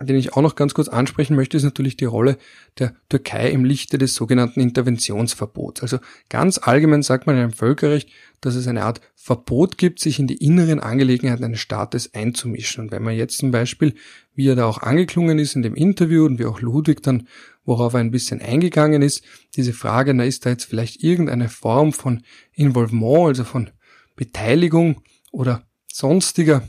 den 0.00 0.16
ich 0.16 0.34
auch 0.34 0.42
noch 0.42 0.54
ganz 0.54 0.74
kurz 0.74 0.88
ansprechen 0.88 1.34
möchte, 1.34 1.56
ist 1.56 1.64
natürlich 1.64 1.96
die 1.96 2.04
Rolle 2.04 2.38
der 2.78 2.94
Türkei 3.08 3.50
im 3.50 3.64
Lichte 3.64 3.98
des 3.98 4.14
sogenannten 4.14 4.60
Interventionsverbots. 4.60 5.82
Also 5.82 5.98
ganz 6.28 6.58
allgemein 6.58 7.02
sagt 7.02 7.26
man 7.26 7.36
in 7.36 7.42
einem 7.42 7.52
Völkerrecht, 7.52 8.08
dass 8.40 8.54
es 8.54 8.68
eine 8.68 8.84
Art 8.84 9.00
Verbot 9.16 9.76
gibt, 9.76 9.98
sich 9.98 10.20
in 10.20 10.28
die 10.28 10.36
inneren 10.36 10.78
Angelegenheiten 10.78 11.44
eines 11.44 11.60
Staates 11.60 12.14
einzumischen. 12.14 12.84
Und 12.84 12.92
wenn 12.92 13.02
man 13.02 13.16
jetzt 13.16 13.38
zum 13.38 13.50
Beispiel, 13.50 13.94
wie 14.34 14.48
er 14.48 14.54
da 14.54 14.66
auch 14.66 14.78
angeklungen 14.78 15.38
ist 15.38 15.56
in 15.56 15.62
dem 15.62 15.74
Interview 15.74 16.24
und 16.24 16.38
wie 16.38 16.46
auch 16.46 16.60
Ludwig 16.60 17.02
dann, 17.02 17.26
worauf 17.64 17.94
er 17.94 18.00
ein 18.00 18.12
bisschen 18.12 18.40
eingegangen 18.40 19.02
ist, 19.02 19.24
diese 19.56 19.72
Frage, 19.72 20.14
na 20.14 20.24
ist 20.24 20.46
da 20.46 20.50
jetzt 20.50 20.64
vielleicht 20.64 21.02
irgendeine 21.02 21.48
Form 21.48 21.92
von 21.92 22.22
Involvement, 22.52 23.26
also 23.26 23.44
von 23.44 23.70
Beteiligung 24.14 25.02
oder 25.32 25.66
sonstiger, 25.92 26.62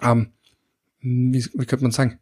ähm, 0.00 0.32
wie, 1.00 1.44
wie 1.54 1.66
könnte 1.66 1.84
man 1.84 1.92
sagen, 1.92 2.18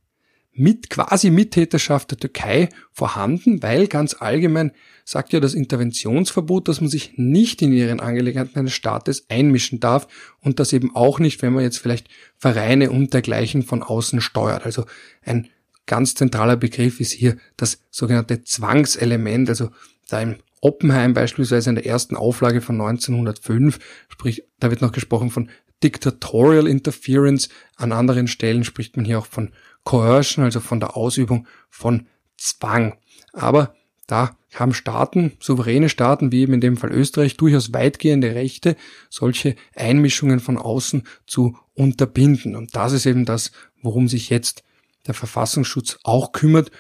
mit 0.61 0.91
quasi 0.91 1.31
Mittäterschaft 1.31 2.11
der 2.11 2.19
Türkei 2.19 2.69
vorhanden, 2.93 3.63
weil 3.63 3.87
ganz 3.87 4.15
allgemein 4.19 4.73
sagt 5.07 5.33
ja 5.33 5.41
das 5.41 5.55
Interventionsverbot, 5.55 6.69
dass 6.69 6.83
man 6.83 6.91
sich 6.91 7.15
nicht 7.17 7.63
in 7.63 7.73
ihren 7.73 7.99
Angelegenheiten 7.99 8.59
eines 8.59 8.75
Staates 8.75 9.25
einmischen 9.31 9.81
darf 9.81 10.07
und 10.41 10.61
das 10.61 10.75
eben 10.75 10.95
auch 10.95 11.19
nicht, 11.19 11.41
wenn 11.41 11.55
man 11.55 11.65
jetzt 11.65 11.79
vielleicht 11.79 12.09
Vereine 12.37 12.91
und 12.91 13.15
dergleichen 13.15 13.63
von 13.63 13.83
außen 13.83 14.21
steuert. 14.21 14.67
Also 14.67 14.85
ein 15.25 15.49
ganz 15.87 16.15
zentraler 16.15 16.59
Begriff 16.59 17.01
ist 17.01 17.13
hier 17.13 17.39
das 17.57 17.79
sogenannte 17.91 18.45
Zwangselement, 18.45 19.49
also 19.49 19.71
da 20.11 20.21
im 20.21 20.37
Oppenheim 20.61 21.15
beispielsweise 21.15 21.71
in 21.71 21.77
der 21.77 21.87
ersten 21.87 22.17
Auflage 22.17 22.61
von 22.61 22.79
1905, 22.79 23.79
sprich, 24.11 24.45
da 24.59 24.69
wird 24.69 24.83
noch 24.83 24.93
gesprochen 24.93 25.31
von 25.31 25.49
Dictatorial 25.83 26.67
Interference, 26.67 27.49
an 27.77 27.93
anderen 27.93 28.29
Stellen 28.29 28.65
spricht 28.65 28.97
man 28.97 29.07
hier 29.07 29.19
auch 29.19 29.27
von 29.27 29.53
Coercion, 29.85 30.45
also 30.45 30.61
von 30.61 30.81
der 30.81 30.97
Ausübung 30.97 31.47
von 31.69 32.07
Zwang. 32.37 32.97
Aber 33.33 33.75
da 34.07 34.37
haben 34.55 34.75
Staaten, 34.75 35.33
souveräne 35.41 35.89
Staaten, 35.89 36.33
wie 36.33 36.41
eben 36.41 36.55
in 36.55 36.61
dem 36.61 36.77
Fall 36.77 36.91
Österreich, 36.91 37.37
durchaus 37.37 37.73
weitgehende 37.73 38.35
Rechte, 38.35 38.77
solche 39.09 39.55
Einmischungen 39.75 40.41
von 40.41 40.59
außen 40.59 41.05
zu 41.27 41.57
unterbinden. 41.75 42.57
Und 42.57 42.75
das 42.75 42.93
ist 42.93 43.07
eben 43.07 43.25
das, 43.25 43.53
worum 43.83 44.09
sich 44.09 44.29
jetzt 44.29 44.65
der 45.07 45.15
Verfassungsschutz 45.15 45.99
auch 46.03 46.33
kümmert, 46.33 46.71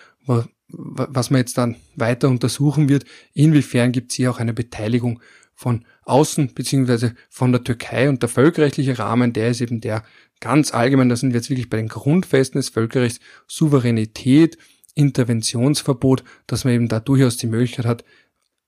was 0.69 1.31
man 1.31 1.39
jetzt 1.39 1.59
dann 1.59 1.77
weiter 1.95 2.29
untersuchen 2.29 2.89
wird. 2.89 3.05
Inwiefern 3.33 3.93
gibt 3.93 4.11
es 4.11 4.17
hier 4.17 4.31
auch 4.31 4.39
eine 4.39 4.53
Beteiligung 4.53 5.21
von 5.61 5.85
außen 6.05 6.55
beziehungsweise 6.55 7.15
von 7.29 7.53
der 7.53 7.63
Türkei 7.63 8.09
und 8.09 8.23
der 8.23 8.31
völkerrechtliche 8.31 8.99
Rahmen, 8.99 9.35
der 9.35 9.51
ist 9.51 9.61
eben 9.61 9.83
der 9.83 10.05
ganz 10.41 10.73
allgemein, 10.73 11.11
da 11.11 11.17
sind 11.17 11.35
wir 11.35 11.37
jetzt 11.37 11.51
wirklich 11.51 11.69
bei 11.69 11.77
den 11.77 11.89
Grundfesten 11.89 12.59
des 12.59 12.71
Völkerrechts, 12.71 13.21
Souveränität, 13.47 14.57
Interventionsverbot, 14.95 16.25
dass 16.47 16.65
man 16.65 16.73
eben 16.73 16.89
da 16.89 16.99
durchaus 16.99 17.37
die 17.37 17.47
Möglichkeit 17.47 17.85
hat, 17.85 18.07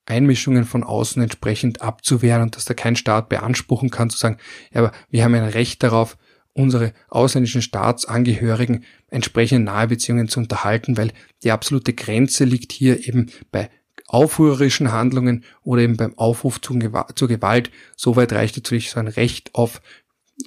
Einmischungen 0.04 0.66
von 0.66 0.84
außen 0.84 1.22
entsprechend 1.22 1.80
abzuwehren 1.80 2.42
und 2.42 2.56
dass 2.56 2.66
da 2.66 2.74
kein 2.74 2.94
Staat 2.94 3.30
beanspruchen 3.30 3.88
kann 3.88 4.10
zu 4.10 4.18
sagen, 4.18 4.36
ja, 4.70 4.82
aber 4.82 4.92
wir 5.08 5.24
haben 5.24 5.34
ein 5.34 5.44
Recht 5.44 5.82
darauf, 5.82 6.18
unsere 6.52 6.92
ausländischen 7.08 7.62
Staatsangehörigen 7.62 8.84
entsprechende 9.08 9.64
Nahebeziehungen 9.64 10.28
zu 10.28 10.40
unterhalten, 10.40 10.98
weil 10.98 11.14
die 11.42 11.52
absolute 11.52 11.94
Grenze 11.94 12.44
liegt 12.44 12.70
hier 12.70 13.08
eben 13.08 13.30
bei 13.50 13.70
aufrührerischen 14.12 14.92
Handlungen 14.92 15.44
oder 15.64 15.82
eben 15.82 15.96
beim 15.96 16.16
Aufruf 16.18 16.60
zur 16.60 16.78
Gewalt. 16.78 17.70
Soweit 17.96 18.32
reicht 18.32 18.56
natürlich 18.56 18.90
so 18.90 19.00
ein 19.00 19.08
Recht 19.08 19.54
auf 19.54 19.80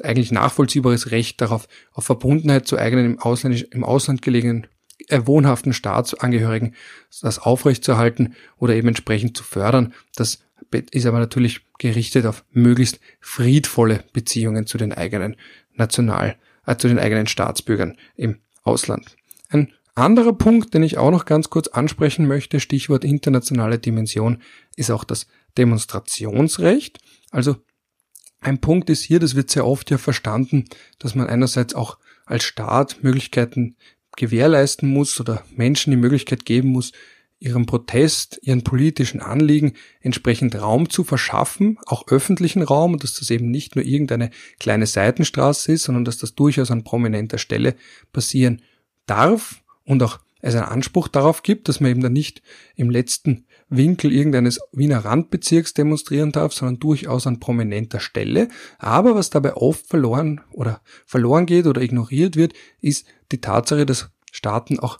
eigentlich 0.04 0.32
nachvollziehbares 0.32 1.12
Recht 1.12 1.42
darauf, 1.42 1.68
auf 1.94 2.06
Verbundenheit 2.06 2.68
zu 2.68 2.78
eigenen 2.78 3.06
im, 3.06 3.20
Ausländisch, 3.20 3.64
im 3.72 3.84
Ausland 3.84 4.22
gelegenen 4.22 4.68
äh, 5.08 5.22
wohnhaften 5.26 5.74
Staatsangehörigen, 5.74 6.76
das 7.22 7.40
aufrechtzuerhalten 7.40 8.36
oder 8.58 8.76
eben 8.76 8.90
entsprechend 8.90 9.36
zu 9.36 9.44
fördern. 9.44 9.94
Das 10.16 10.44
ist 10.92 11.06
aber 11.06 11.20
natürlich 11.20 11.62
gerichtet 11.80 12.26
auf 12.26 12.46
möglichst 12.52 13.00
friedvolle 13.20 14.04
Beziehungen 14.14 14.68
zu 14.68 14.78
den 14.78 14.94
eigenen 14.94 15.38
National, 15.74 16.36
äh, 16.68 16.76
zu 16.76 16.88
den 16.88 17.00
eigenen 17.00 17.28
Staatsbürgern 17.28 17.98
im 18.16 18.40
Ausland. 18.64 19.16
Ein 19.50 19.72
anderer 19.96 20.34
Punkt, 20.34 20.74
den 20.74 20.84
ich 20.84 20.98
auch 20.98 21.12
noch 21.12 21.26
ganz 21.26 21.50
kurz 21.50 21.68
ansprechen 21.68 22.28
möchte, 22.28 22.60
Stichwort 22.60 23.04
internationale 23.04 23.80
Dimension, 23.80 24.42
ist 24.76 24.92
auch 24.92 25.04
das 25.04 25.28
Demonstrationsrecht. 25.58 27.00
Also 27.32 27.56
ein 28.42 28.60
Punkt 28.60 28.90
ist 28.90 29.04
hier, 29.04 29.20
das 29.20 29.36
wird 29.36 29.50
sehr 29.50 29.66
oft 29.66 29.90
ja 29.90 29.98
verstanden, 29.98 30.66
dass 31.00 31.16
man 31.16 31.28
einerseits 31.28 31.74
auch 31.74 31.98
als 32.26 32.44
Staat 32.44 33.04
Möglichkeiten 33.04 33.76
gewährleisten 34.18 34.90
muss 34.90 35.20
oder 35.20 35.44
Menschen 35.56 35.92
die 35.92 35.98
Möglichkeit 35.98 36.46
geben 36.46 36.70
muss, 36.70 36.92
ihrem 37.40 37.66
Protest, 37.66 38.40
ihren 38.42 38.64
politischen 38.64 39.20
Anliegen 39.20 39.74
entsprechend 40.00 40.56
Raum 40.56 40.90
zu 40.90 41.04
verschaffen, 41.04 41.78
auch 41.86 42.08
öffentlichen 42.08 42.62
Raum, 42.62 42.94
und 42.94 43.04
dass 43.04 43.16
das 43.16 43.30
eben 43.30 43.52
nicht 43.52 43.76
nur 43.76 43.86
irgendeine 43.86 44.32
kleine 44.60 44.88
Seitenstraße 44.88 45.74
ist, 45.74 45.84
sondern 45.84 46.06
dass 46.06 46.18
das 46.18 46.36
durchaus 46.36 46.72
an 46.72 46.84
prominenter 46.84 47.38
Stelle 47.38 47.76
passieren 48.14 48.62
darf 49.06 49.62
und 49.86 50.04
auch 50.04 50.20
es 50.42 50.54
einen 50.54 50.66
Anspruch 50.66 51.08
darauf 51.08 51.42
gibt, 51.42 51.68
dass 51.68 51.80
man 51.80 51.90
eben 51.90 52.02
dann 52.02 52.14
nicht 52.14 52.44
im 52.76 52.92
letzten 52.92 53.46
Winkel 53.68 54.12
irgendeines 54.12 54.60
Wiener 54.72 55.00
Randbezirks 55.00 55.74
demonstrieren 55.74 56.32
darf, 56.32 56.54
sondern 56.54 56.80
durchaus 56.80 57.26
an 57.26 57.40
prominenter 57.40 58.00
Stelle. 58.00 58.50
Aber 58.78 59.16
was 59.16 59.32
dabei 59.32 59.56
oft 59.56 59.88
verloren 59.88 60.42
oder 60.52 60.82
verloren 61.08 61.48
geht 61.48 61.66
oder 61.66 61.82
ignoriert 61.82 62.36
wird, 62.36 62.54
ist 62.80 63.08
die 63.32 63.42
Tatsache, 63.42 63.88
dass 63.88 64.12
Staaten 64.32 64.80
auch 64.80 65.00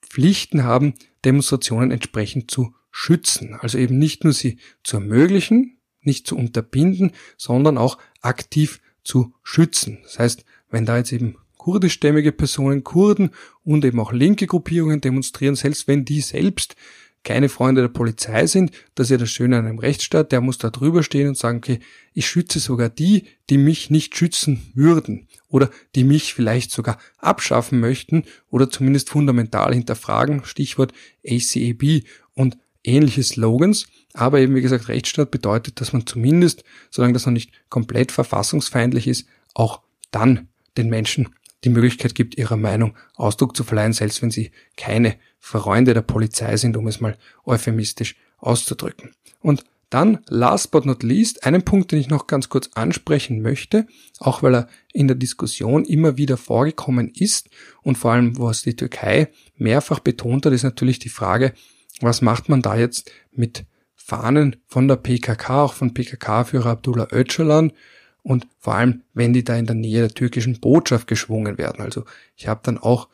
Pflichten 0.00 0.64
haben, 0.64 0.94
Demonstrationen 1.26 1.90
entsprechend 1.90 2.50
zu 2.50 2.74
schützen. 2.90 3.54
Also 3.60 3.76
eben 3.76 3.98
nicht 3.98 4.24
nur 4.24 4.32
sie 4.32 4.58
zu 4.82 4.96
ermöglichen, 4.96 5.78
nicht 6.00 6.26
zu 6.26 6.36
unterbinden, 6.36 7.12
sondern 7.36 7.76
auch 7.76 7.98
aktiv 8.22 8.80
zu 9.04 9.34
schützen. 9.42 9.98
Das 10.04 10.18
heißt, 10.18 10.44
wenn 10.70 10.86
da 10.86 10.96
jetzt 10.96 11.12
eben 11.12 11.36
kurdischstämmige 11.66 12.30
Personen, 12.30 12.84
Kurden 12.84 13.30
und 13.64 13.84
eben 13.84 13.98
auch 13.98 14.12
linke 14.12 14.46
Gruppierungen 14.46 15.00
demonstrieren, 15.00 15.56
selbst 15.56 15.88
wenn 15.88 16.04
die 16.04 16.20
selbst 16.20 16.76
keine 17.24 17.48
Freunde 17.48 17.80
der 17.80 17.88
Polizei 17.88 18.46
sind, 18.46 18.70
das 18.94 19.08
ist 19.08 19.10
ja 19.10 19.16
das 19.16 19.30
Schöne 19.30 19.58
an 19.58 19.66
einem 19.66 19.80
Rechtsstaat, 19.80 20.30
der 20.30 20.40
muss 20.40 20.58
da 20.58 20.70
drüber 20.70 21.02
stehen 21.02 21.26
und 21.26 21.36
sagen, 21.36 21.58
okay, 21.58 21.80
ich 22.14 22.28
schütze 22.28 22.60
sogar 22.60 22.88
die, 22.88 23.24
die 23.50 23.58
mich 23.58 23.90
nicht 23.90 24.16
schützen 24.16 24.62
würden 24.74 25.26
oder 25.48 25.68
die 25.96 26.04
mich 26.04 26.34
vielleicht 26.34 26.70
sogar 26.70 26.98
abschaffen 27.18 27.80
möchten 27.80 28.22
oder 28.48 28.70
zumindest 28.70 29.10
fundamental 29.10 29.74
hinterfragen, 29.74 30.44
Stichwort 30.44 30.92
ACAB 31.26 32.04
und 32.34 32.58
ähnliche 32.84 33.24
Slogans. 33.24 33.88
Aber 34.12 34.38
eben, 34.38 34.54
wie 34.54 34.62
gesagt, 34.62 34.86
Rechtsstaat 34.86 35.32
bedeutet, 35.32 35.80
dass 35.80 35.92
man 35.92 36.06
zumindest, 36.06 36.62
solange 36.90 37.14
das 37.14 37.26
noch 37.26 37.32
nicht 37.32 37.50
komplett 37.70 38.12
verfassungsfeindlich 38.12 39.08
ist, 39.08 39.26
auch 39.52 39.80
dann 40.12 40.46
den 40.76 40.90
Menschen 40.90 41.30
die 41.66 41.70
Möglichkeit 41.70 42.14
gibt, 42.14 42.38
ihrer 42.38 42.56
Meinung 42.56 42.96
Ausdruck 43.16 43.56
zu 43.56 43.64
verleihen, 43.64 43.92
selbst 43.92 44.22
wenn 44.22 44.30
sie 44.30 44.52
keine 44.76 45.16
Freunde 45.38 45.94
der 45.94 46.02
Polizei 46.02 46.56
sind, 46.56 46.76
um 46.76 46.86
es 46.86 47.00
mal 47.00 47.18
euphemistisch 47.44 48.16
auszudrücken. 48.38 49.10
Und 49.40 49.64
dann, 49.90 50.18
last 50.28 50.70
but 50.70 50.86
not 50.86 51.02
least, 51.02 51.44
einen 51.44 51.62
Punkt, 51.62 51.92
den 51.92 52.00
ich 52.00 52.08
noch 52.08 52.26
ganz 52.26 52.48
kurz 52.48 52.70
ansprechen 52.74 53.42
möchte, 53.42 53.86
auch 54.18 54.42
weil 54.42 54.54
er 54.54 54.68
in 54.92 55.08
der 55.08 55.16
Diskussion 55.16 55.84
immer 55.84 56.16
wieder 56.16 56.36
vorgekommen 56.36 57.08
ist 57.14 57.48
und 57.82 57.96
vor 57.98 58.12
allem, 58.12 58.38
was 58.38 58.62
die 58.62 58.76
Türkei 58.76 59.28
mehrfach 59.56 60.00
betont 60.00 60.46
hat, 60.46 60.52
ist 60.52 60.64
natürlich 60.64 60.98
die 60.98 61.08
Frage, 61.08 61.52
was 62.00 62.22
macht 62.22 62.48
man 62.48 62.62
da 62.62 62.76
jetzt 62.76 63.10
mit 63.32 63.64
Fahnen 63.94 64.56
von 64.66 64.86
der 64.88 64.96
PKK, 64.96 65.64
auch 65.64 65.72
von 65.72 65.94
PKK-Führer 65.94 66.70
Abdullah 66.70 67.08
Öcalan, 67.12 67.72
und 68.26 68.48
vor 68.58 68.74
allem, 68.74 69.02
wenn 69.14 69.32
die 69.32 69.44
da 69.44 69.54
in 69.56 69.66
der 69.66 69.76
Nähe 69.76 70.00
der 70.00 70.10
türkischen 70.10 70.58
Botschaft 70.58 71.06
geschwungen 71.06 71.58
werden. 71.58 71.80
Also 71.80 72.04
ich 72.34 72.48
habe 72.48 72.60
dann 72.64 72.76
auch 72.76 73.06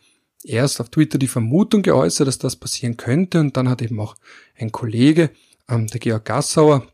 erst 0.42 0.81
auf 0.81 0.88
Twitter 0.88 1.18
die 1.18 1.29
Vermutung 1.29 1.83
geäußert, 1.83 2.27
dass 2.27 2.38
das 2.38 2.57
passieren 2.57 2.96
könnte 2.96 3.38
und 3.38 3.59
dann 3.59 3.68
hat 3.68 3.83
eben 3.83 4.01
auch 4.01 4.16
ein 4.57 4.72
Kollege, 4.72 5.29
ähm, 5.68 5.87
der 5.87 6.01
Georg 6.01 6.25
Gassauer, 6.25 6.87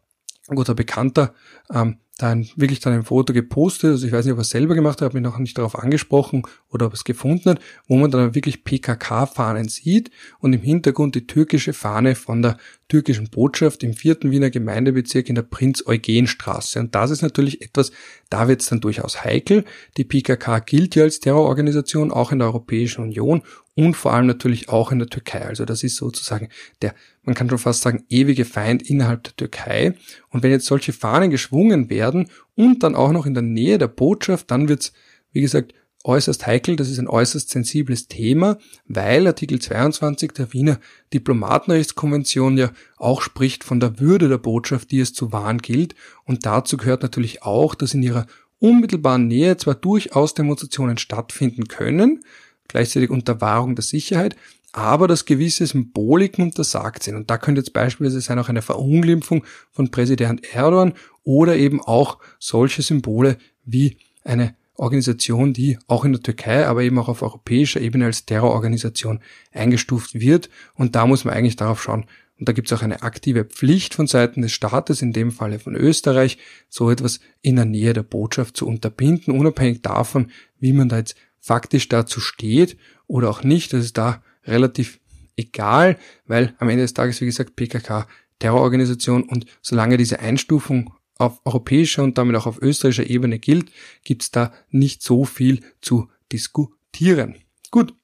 guter 0.57 0.75
Bekannter 0.75 1.35
ähm, 1.73 1.99
dann 2.19 2.49
wirklich 2.57 2.81
dann 2.81 2.93
ein 2.93 3.05
Foto 3.05 3.33
gepostet, 3.33 3.93
also 3.93 4.07
ich 4.07 4.13
weiß 4.13 4.25
nicht, 4.25 4.33
ob 4.33 4.41
er 4.41 4.43
es 4.43 4.51
selber 4.51 4.75
gemacht 4.75 5.01
hat, 5.01 5.07
habe 5.07 5.21
mich 5.21 5.23
noch 5.23 5.39
nicht 5.39 5.57
darauf 5.57 5.79
angesprochen 5.79 6.43
oder 6.69 6.87
ob 6.87 6.93
er 6.93 6.97
es 6.97 7.05
gefunden 7.05 7.51
hat, 7.51 7.61
wo 7.87 7.97
man 7.97 8.11
dann 8.11 8.35
wirklich 8.35 8.65
PKK-Fahnen 8.65 9.69
sieht 9.69 10.11
und 10.41 10.53
im 10.53 10.61
Hintergrund 10.61 11.15
die 11.15 11.29
türkische 11.29 11.73
Fahne 11.73 12.17
von 12.17 12.43
der 12.43 12.59
türkischen 12.89 13.31
Botschaft 13.31 13.85
im 13.85 13.93
vierten 13.93 14.33
Wiener 14.33 14.51
Gemeindebezirk 14.51 15.29
in 15.29 15.37
der 15.37 15.43
Prinz-Eugen-Straße. 15.43 16.81
Und 16.81 16.95
das 16.97 17.13
ist 17.13 17.23
natürlich 17.23 17.63
etwas, 17.63 17.93
da 18.31 18.49
wird 18.49 18.63
es 18.63 18.69
dann 18.69 18.81
durchaus 18.81 19.23
heikel. 19.23 19.65
Die 19.97 20.05
PKK 20.05 20.59
gilt 20.59 20.97
ja 20.97 21.05
als 21.05 21.21
Terrororganisation, 21.21 22.11
auch 22.11 22.33
in 22.33 22.41
der 22.41 22.49
Europäischen 22.49 23.03
Union 23.03 23.43
und 23.79 23.95
vor 23.95 24.13
allem 24.13 24.27
natürlich 24.27 24.69
auch 24.71 24.91
in 24.91 24.99
der 24.99 25.07
Türkei. 25.07 25.43
Also 25.43 25.65
das 25.65 25.85
ist 25.85 25.95
sozusagen 25.95 26.49
der, 26.83 26.97
man 27.23 27.37
kann 27.37 27.49
schon 27.49 27.59
fast 27.59 27.83
sagen, 27.83 28.03
ewige 28.09 28.45
Feind 28.45 28.83
innerhalb 28.83 29.23
der 29.23 29.37
Türkei. 29.37 29.95
Und 30.31 30.43
wenn 30.43 30.51
jetzt 30.51 30.67
solche 30.67 30.93
Fahnen 30.93 31.31
geschwungen 31.31 31.89
werden 31.89 32.29
und 32.57 32.83
dann 32.83 32.97
auch 32.97 33.13
noch 33.13 33.25
in 33.25 33.35
der 33.35 33.45
Nähe 33.45 33.79
der 33.79 33.87
Botschaft, 33.87 34.51
dann 34.51 34.69
wird's, 34.69 34.93
wie 35.31 35.43
gesagt, 35.43 35.75
äußerst 36.03 36.45
heikel, 36.45 36.75
das 36.75 36.91
ist 36.91 36.99
ein 36.99 37.07
äußerst 37.07 37.51
sensibles 37.51 38.09
Thema, 38.09 38.59
weil 38.87 39.25
Artikel 39.29 39.61
22 39.61 40.33
der 40.33 40.53
Wiener 40.53 40.81
Diplomatenrechtskonvention 41.15 42.59
ja 42.59 42.73
auch 42.97 43.23
spricht 43.23 43.63
von 43.63 43.79
der 43.79 44.01
Würde 44.01 44.29
der 44.29 44.39
Botschaft, 44.39 44.91
die 44.91 44.99
es 44.99 45.15
zu 45.15 45.31
wahren 45.31 45.59
gilt. 45.59 45.95
Und 46.25 46.47
dazu 46.47 46.79
gehört 46.79 47.03
natürlich 47.03 47.45
auch, 47.45 47.77
dass 47.77 47.95
in 47.95 48.03
ihrer 48.03 48.27
unmittelbaren 48.59 49.29
Nähe 49.29 49.57
zwar 49.57 49.77
durchaus 49.77 50.35
Demonstrationen 50.35 50.99
stattfinden 50.99 51.69
können, 51.69 52.25
gleichzeitig 52.69 53.11
unter 53.11 53.41
Wahrung 53.41 53.75
der 53.75 53.83
Sicherheit, 53.85 54.37
aber 54.73 55.09
dass 55.09 55.25
gewisse 55.25 55.67
Symboliken 55.67 56.45
untersagt 56.45 57.03
sind. 57.03 57.17
Und 57.17 57.31
da 57.31 57.39
könnte 57.39 57.61
jetzt 57.61 57.73
beispielsweise 57.73 58.21
sein 58.21 58.39
auch 58.39 58.49
eine 58.49 58.63
Verunglimpfung 58.63 59.45
von 59.73 59.91
Präsident 59.91 60.55
Erdogan 60.55 60.93
oder 61.25 61.57
eben 61.57 61.81
auch 61.81 62.19
solche 62.39 62.83
Symbole 62.83 63.39
wie 63.65 63.97
eine 64.25 64.55
Organisation, 64.75 65.53
die 65.53 65.79
auch 65.89 66.05
in 66.05 66.13
der 66.13 66.23
Türkei, 66.23 66.67
aber 66.67 66.83
eben 66.83 66.99
auch 66.99 67.09
auf 67.09 67.23
europäischer 67.23 67.81
Ebene 67.81 68.05
als 68.05 68.27
Terrororganisation 68.27 69.21
eingestuft 69.53 70.21
wird. 70.21 70.49
Und 70.75 70.95
da 70.95 71.07
muss 71.07 71.25
man 71.25 71.35
eigentlich 71.35 71.57
darauf 71.57 71.83
schauen. 71.83 72.07
Und 72.39 72.49
da 72.49 72.53
gibt 72.53 72.71
es 72.71 72.79
auch 72.79 72.83
eine 72.83 73.03
aktive 73.03 73.45
Pflicht 73.45 73.95
von 73.95 74.07
Seiten 74.07 74.43
des 74.43 74.53
Staates, 74.53 75.03
in 75.03 75.13
dem 75.13 75.33
Falle 75.33 75.59
von 75.59 75.75
Österreich, 75.75 76.39
so 76.69 76.89
etwas 76.89 77.19
in 77.43 77.57
der 77.57 77.65
Nähe 77.65 77.93
der 77.93 78.05
Botschaft 78.05 78.57
zu 78.57 78.67
unterbinden, 78.69 79.37
unabhängig 79.37 79.83
davon, 79.83 80.31
wie 80.61 80.73
man 80.73 80.89
da 80.89 80.99
jetzt 80.99 81.17
faktisch 81.41 81.89
dazu 81.89 82.21
steht 82.21 82.77
oder 83.07 83.31
auch 83.31 83.43
nicht. 83.43 83.73
Das 83.73 83.85
ist 83.85 83.99
da 83.99 84.23
relativ 84.45 85.01
egal, 85.37 85.99
weil 86.27 86.55
am 86.59 86.69
Ende 86.69 86.83
des 86.83 86.95
Tages, 86.95 87.21
wie 87.21 87.27
gesagt, 87.27 87.57
PKK 87.57 88.07
Terrororganisation 88.39 89.25
und 89.25 89.47
solange 89.63 89.97
diese 89.97 90.21
Einstufung 90.21 90.95
auf 91.17 91.41
europäischer 91.45 92.05
und 92.05 92.17
damit 92.17 92.37
auch 92.37 92.47
auf 92.47 92.63
österreichischer 92.63 93.11
Ebene 93.11 93.39
gilt, 93.39 93.73
gibt's 94.05 94.31
da 94.31 94.53
nicht 94.71 95.03
so 95.03 95.25
viel 95.25 95.61
zu 95.81 96.09
diskutieren. 96.31 97.37
Gut, 97.71 97.95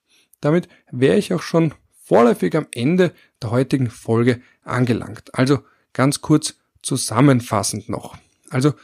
damit 0.41 0.69
wäre 0.91 1.17
ich 1.17 1.33
auch 1.33 1.43
schon 1.43 1.75
vorläufig 2.03 2.57
am 2.57 2.67
Ende 2.73 3.15
der 3.41 3.51
heutigen 3.51 3.89
Folge 3.89 4.41
angelangt. 4.63 5.35
Also 5.35 5.61
ganz 5.93 6.21
kurz 6.21 6.57
zusammenfassend 6.83 7.89
noch. 7.89 8.17
Also 8.51 8.75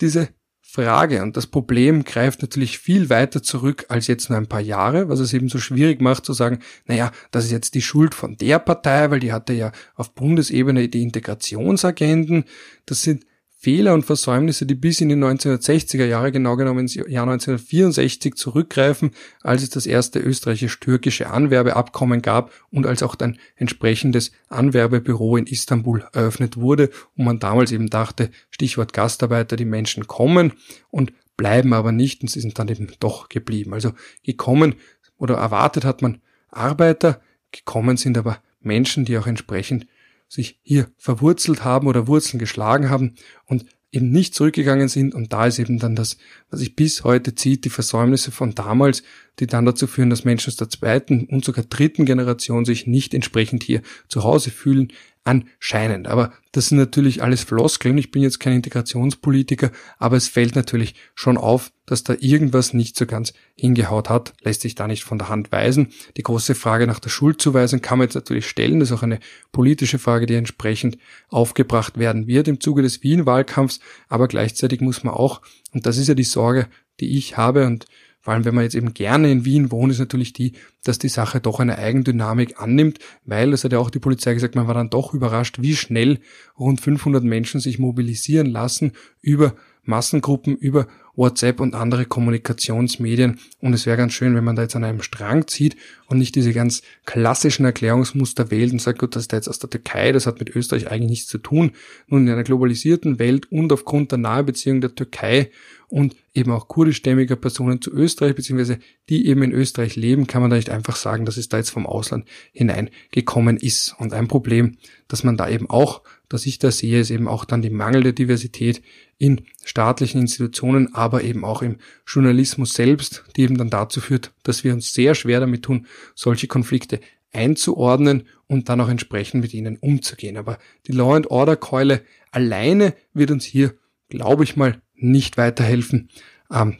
diese 0.00 0.28
Frage 0.72 1.22
und 1.22 1.36
das 1.36 1.48
Problem 1.48 2.04
greift 2.04 2.42
natürlich 2.42 2.78
viel 2.78 3.10
weiter 3.10 3.42
zurück 3.42 3.86
als 3.88 4.06
jetzt 4.06 4.30
nur 4.30 4.38
ein 4.38 4.46
paar 4.46 4.60
Jahre, 4.60 5.08
was 5.08 5.18
es 5.18 5.32
eben 5.32 5.48
so 5.48 5.58
schwierig 5.58 6.00
macht 6.00 6.24
zu 6.24 6.32
sagen, 6.32 6.60
naja, 6.86 7.10
das 7.32 7.46
ist 7.46 7.50
jetzt 7.50 7.74
die 7.74 7.82
Schuld 7.82 8.14
von 8.14 8.36
der 8.36 8.60
Partei, 8.60 9.10
weil 9.10 9.18
die 9.18 9.32
hatte 9.32 9.52
ja 9.52 9.72
auf 9.96 10.14
Bundesebene 10.14 10.88
die 10.88 11.02
Integrationsagenden. 11.02 12.44
Das 12.86 13.02
sind 13.02 13.24
Fehler 13.62 13.92
und 13.92 14.06
Versäumnisse, 14.06 14.64
die 14.64 14.74
bis 14.74 15.02
in 15.02 15.10
die 15.10 15.16
1960er 15.16 16.06
Jahre, 16.06 16.32
genau 16.32 16.56
genommen 16.56 16.80
ins 16.80 16.94
Jahr 16.94 17.28
1964 17.28 18.34
zurückgreifen, 18.34 19.10
als 19.42 19.62
es 19.62 19.68
das 19.68 19.84
erste 19.84 20.18
österreichisch-türkische 20.18 21.28
Anwerbeabkommen 21.28 22.22
gab 22.22 22.52
und 22.70 22.86
als 22.86 23.02
auch 23.02 23.16
ein 23.18 23.38
entsprechendes 23.56 24.32
Anwerbebüro 24.48 25.36
in 25.36 25.46
Istanbul 25.46 26.08
eröffnet 26.14 26.56
wurde 26.56 26.88
und 27.14 27.26
man 27.26 27.38
damals 27.38 27.70
eben 27.70 27.90
dachte, 27.90 28.30
Stichwort 28.48 28.94
Gastarbeiter, 28.94 29.56
die 29.56 29.66
Menschen 29.66 30.06
kommen 30.06 30.54
und 30.88 31.12
bleiben 31.36 31.74
aber 31.74 31.92
nicht 31.92 32.22
und 32.22 32.28
sie 32.28 32.40
sind 32.40 32.58
dann 32.58 32.68
eben 32.68 32.90
doch 32.98 33.28
geblieben. 33.28 33.74
Also 33.74 33.92
gekommen 34.24 34.76
oder 35.18 35.34
erwartet 35.34 35.84
hat 35.84 36.00
man 36.00 36.22
Arbeiter, 36.48 37.20
gekommen 37.52 37.98
sind 37.98 38.16
aber 38.16 38.38
Menschen, 38.62 39.04
die 39.04 39.18
auch 39.18 39.26
entsprechend 39.26 39.86
sich 40.30 40.60
hier 40.62 40.88
verwurzelt 40.96 41.64
haben 41.64 41.88
oder 41.88 42.06
Wurzeln 42.06 42.38
geschlagen 42.38 42.88
haben 42.88 43.16
und 43.46 43.66
eben 43.90 44.10
nicht 44.10 44.32
zurückgegangen 44.34 44.88
sind. 44.88 45.12
Und 45.12 45.32
da 45.32 45.46
ist 45.46 45.58
eben 45.58 45.80
dann 45.80 45.96
das, 45.96 46.18
was 46.50 46.60
sich 46.60 46.76
bis 46.76 47.02
heute 47.02 47.34
zieht, 47.34 47.64
die 47.64 47.70
Versäumnisse 47.70 48.30
von 48.30 48.54
damals, 48.54 49.02
die 49.40 49.46
dann 49.46 49.64
dazu 49.64 49.86
führen, 49.86 50.10
dass 50.10 50.24
Menschen 50.24 50.50
aus 50.50 50.56
der 50.56 50.68
zweiten 50.68 51.26
und 51.26 51.44
sogar 51.44 51.64
dritten 51.64 52.04
Generation 52.04 52.64
sich 52.64 52.86
nicht 52.86 53.14
entsprechend 53.14 53.62
hier 53.62 53.82
zu 54.08 54.22
Hause 54.22 54.50
fühlen, 54.50 54.92
anscheinend. 55.24 56.08
Aber 56.08 56.32
das 56.52 56.68
sind 56.68 56.78
natürlich 56.78 57.22
alles 57.22 57.44
Floskeln. 57.44 57.98
Ich 57.98 58.10
bin 58.10 58.22
jetzt 58.22 58.40
kein 58.40 58.54
Integrationspolitiker, 58.54 59.70
aber 59.98 60.16
es 60.16 60.28
fällt 60.28 60.56
natürlich 60.56 60.94
schon 61.14 61.36
auf, 61.36 61.72
dass 61.86 62.04
da 62.04 62.14
irgendwas 62.18 62.72
nicht 62.72 62.96
so 62.96 63.04
ganz 63.04 63.34
hingehaut 63.54 64.08
hat, 64.08 64.32
lässt 64.42 64.62
sich 64.62 64.74
da 64.74 64.86
nicht 64.86 65.04
von 65.04 65.18
der 65.18 65.28
Hand 65.28 65.52
weisen. 65.52 65.88
Die 66.16 66.22
große 66.22 66.54
Frage 66.54 66.86
nach 66.86 67.00
der 67.00 67.10
Schuldzuweisung 67.10 67.80
kann 67.80 67.98
man 67.98 68.06
jetzt 68.06 68.14
natürlich 68.14 68.48
stellen. 68.48 68.80
Das 68.80 68.90
ist 68.90 68.96
auch 68.96 69.02
eine 69.02 69.20
politische 69.52 69.98
Frage, 69.98 70.26
die 70.26 70.34
entsprechend 70.34 70.98
aufgebracht 71.28 71.98
werden 71.98 72.26
wird 72.26 72.48
im 72.48 72.60
Zuge 72.60 72.82
des 72.82 73.02
Wien-Wahlkampfs. 73.02 73.80
Aber 74.08 74.28
gleichzeitig 74.28 74.80
muss 74.80 75.04
man 75.04 75.14
auch, 75.14 75.42
und 75.72 75.84
das 75.86 75.98
ist 75.98 76.08
ja 76.08 76.14
die 76.14 76.24
Sorge, 76.24 76.68
die 77.00 77.16
ich 77.18 77.36
habe 77.36 77.66
und 77.66 77.86
vor 78.20 78.34
allem 78.34 78.44
wenn 78.44 78.54
man 78.54 78.64
jetzt 78.64 78.74
eben 78.74 78.92
gerne 78.94 79.30
in 79.30 79.44
Wien 79.44 79.70
wohnt, 79.70 79.92
ist 79.92 79.98
natürlich 79.98 80.32
die, 80.32 80.52
dass 80.84 80.98
die 80.98 81.08
Sache 81.08 81.40
doch 81.40 81.58
eine 81.58 81.78
Eigendynamik 81.78 82.60
annimmt, 82.60 82.98
weil, 83.24 83.50
das 83.50 83.64
hat 83.64 83.72
ja 83.72 83.78
auch 83.78 83.90
die 83.90 83.98
Polizei 83.98 84.34
gesagt, 84.34 84.54
man 84.54 84.66
war 84.66 84.74
dann 84.74 84.90
doch 84.90 85.14
überrascht, 85.14 85.58
wie 85.60 85.74
schnell 85.74 86.20
rund 86.58 86.80
500 86.80 87.24
Menschen 87.24 87.60
sich 87.60 87.78
mobilisieren 87.78 88.46
lassen 88.46 88.92
über 89.22 89.54
Massengruppen, 89.82 90.56
über 90.56 90.86
WhatsApp 91.20 91.60
und 91.60 91.74
andere 91.74 92.06
Kommunikationsmedien. 92.06 93.38
Und 93.60 93.74
es 93.74 93.84
wäre 93.84 93.98
ganz 93.98 94.14
schön, 94.14 94.34
wenn 94.34 94.42
man 94.42 94.56
da 94.56 94.62
jetzt 94.62 94.74
an 94.74 94.84
einem 94.84 95.02
Strang 95.02 95.46
zieht 95.46 95.76
und 96.06 96.18
nicht 96.18 96.34
diese 96.34 96.54
ganz 96.54 96.82
klassischen 97.04 97.66
Erklärungsmuster 97.66 98.50
wählt 98.50 98.72
und 98.72 98.80
sagt, 98.80 98.98
gut, 98.98 99.14
das 99.14 99.24
ist 99.24 99.32
jetzt 99.32 99.48
aus 99.48 99.58
der 99.58 99.70
Türkei, 99.70 100.12
das 100.12 100.26
hat 100.26 100.40
mit 100.40 100.56
Österreich 100.56 100.90
eigentlich 100.90 101.10
nichts 101.10 101.28
zu 101.28 101.38
tun. 101.38 101.72
Nun, 102.08 102.26
in 102.26 102.32
einer 102.32 102.42
globalisierten 102.42 103.18
Welt 103.18 103.52
und 103.52 103.70
aufgrund 103.72 104.12
der 104.12 104.18
Nahebeziehung 104.18 104.80
der 104.80 104.94
Türkei 104.94 105.50
und 105.88 106.16
eben 106.34 106.52
auch 106.52 106.68
kurdischstämmiger 106.68 107.36
Personen 107.36 107.82
zu 107.82 107.90
Österreich, 107.90 108.34
beziehungsweise 108.34 108.78
die 109.08 109.26
eben 109.26 109.42
in 109.42 109.52
Österreich 109.52 109.96
leben, 109.96 110.26
kann 110.26 110.40
man 110.40 110.50
da 110.50 110.56
nicht 110.56 110.70
einfach 110.70 110.96
sagen, 110.96 111.26
dass 111.26 111.36
es 111.36 111.48
da 111.48 111.58
jetzt 111.58 111.70
vom 111.70 111.86
Ausland 111.86 112.26
hineingekommen 112.52 113.56
ist. 113.56 113.94
Und 113.98 114.14
ein 114.14 114.28
Problem, 114.28 114.78
dass 115.08 115.24
man 115.24 115.36
da 115.36 115.48
eben 115.48 115.68
auch, 115.68 116.02
dass 116.30 116.46
ich 116.46 116.58
da 116.58 116.70
sehe, 116.70 117.00
ist 117.00 117.10
eben 117.10 117.28
auch 117.28 117.44
dann 117.44 117.60
die 117.60 117.70
mangelnde 117.70 118.14
Diversität 118.14 118.82
in 119.18 119.42
staatlichen 119.64 120.22
Institutionen, 120.22 120.94
aber 120.94 121.22
eben 121.22 121.44
auch 121.44 121.60
im 121.60 121.76
Journalismus 122.06 122.72
selbst, 122.72 123.24
die 123.36 123.42
eben 123.42 123.58
dann 123.58 123.68
dazu 123.68 124.00
führt, 124.00 124.32
dass 124.44 124.64
wir 124.64 124.72
uns 124.72 124.94
sehr 124.94 125.14
schwer 125.14 125.40
damit 125.40 125.62
tun, 125.62 125.86
solche 126.14 126.46
Konflikte 126.46 127.00
einzuordnen 127.32 128.26
und 128.46 128.68
dann 128.68 128.80
auch 128.80 128.88
entsprechend 128.88 129.42
mit 129.42 129.52
ihnen 129.52 129.76
umzugehen. 129.76 130.36
Aber 130.36 130.58
die 130.86 130.92
Law 130.92 131.16
and 131.16 131.30
Order 131.30 131.56
Keule 131.56 132.02
alleine 132.30 132.94
wird 133.12 133.32
uns 133.32 133.44
hier, 133.44 133.74
glaube 134.08 134.44
ich 134.44 134.56
mal, 134.56 134.80
nicht 134.94 135.36
weiterhelfen. 135.36 136.10
Ähm, 136.50 136.76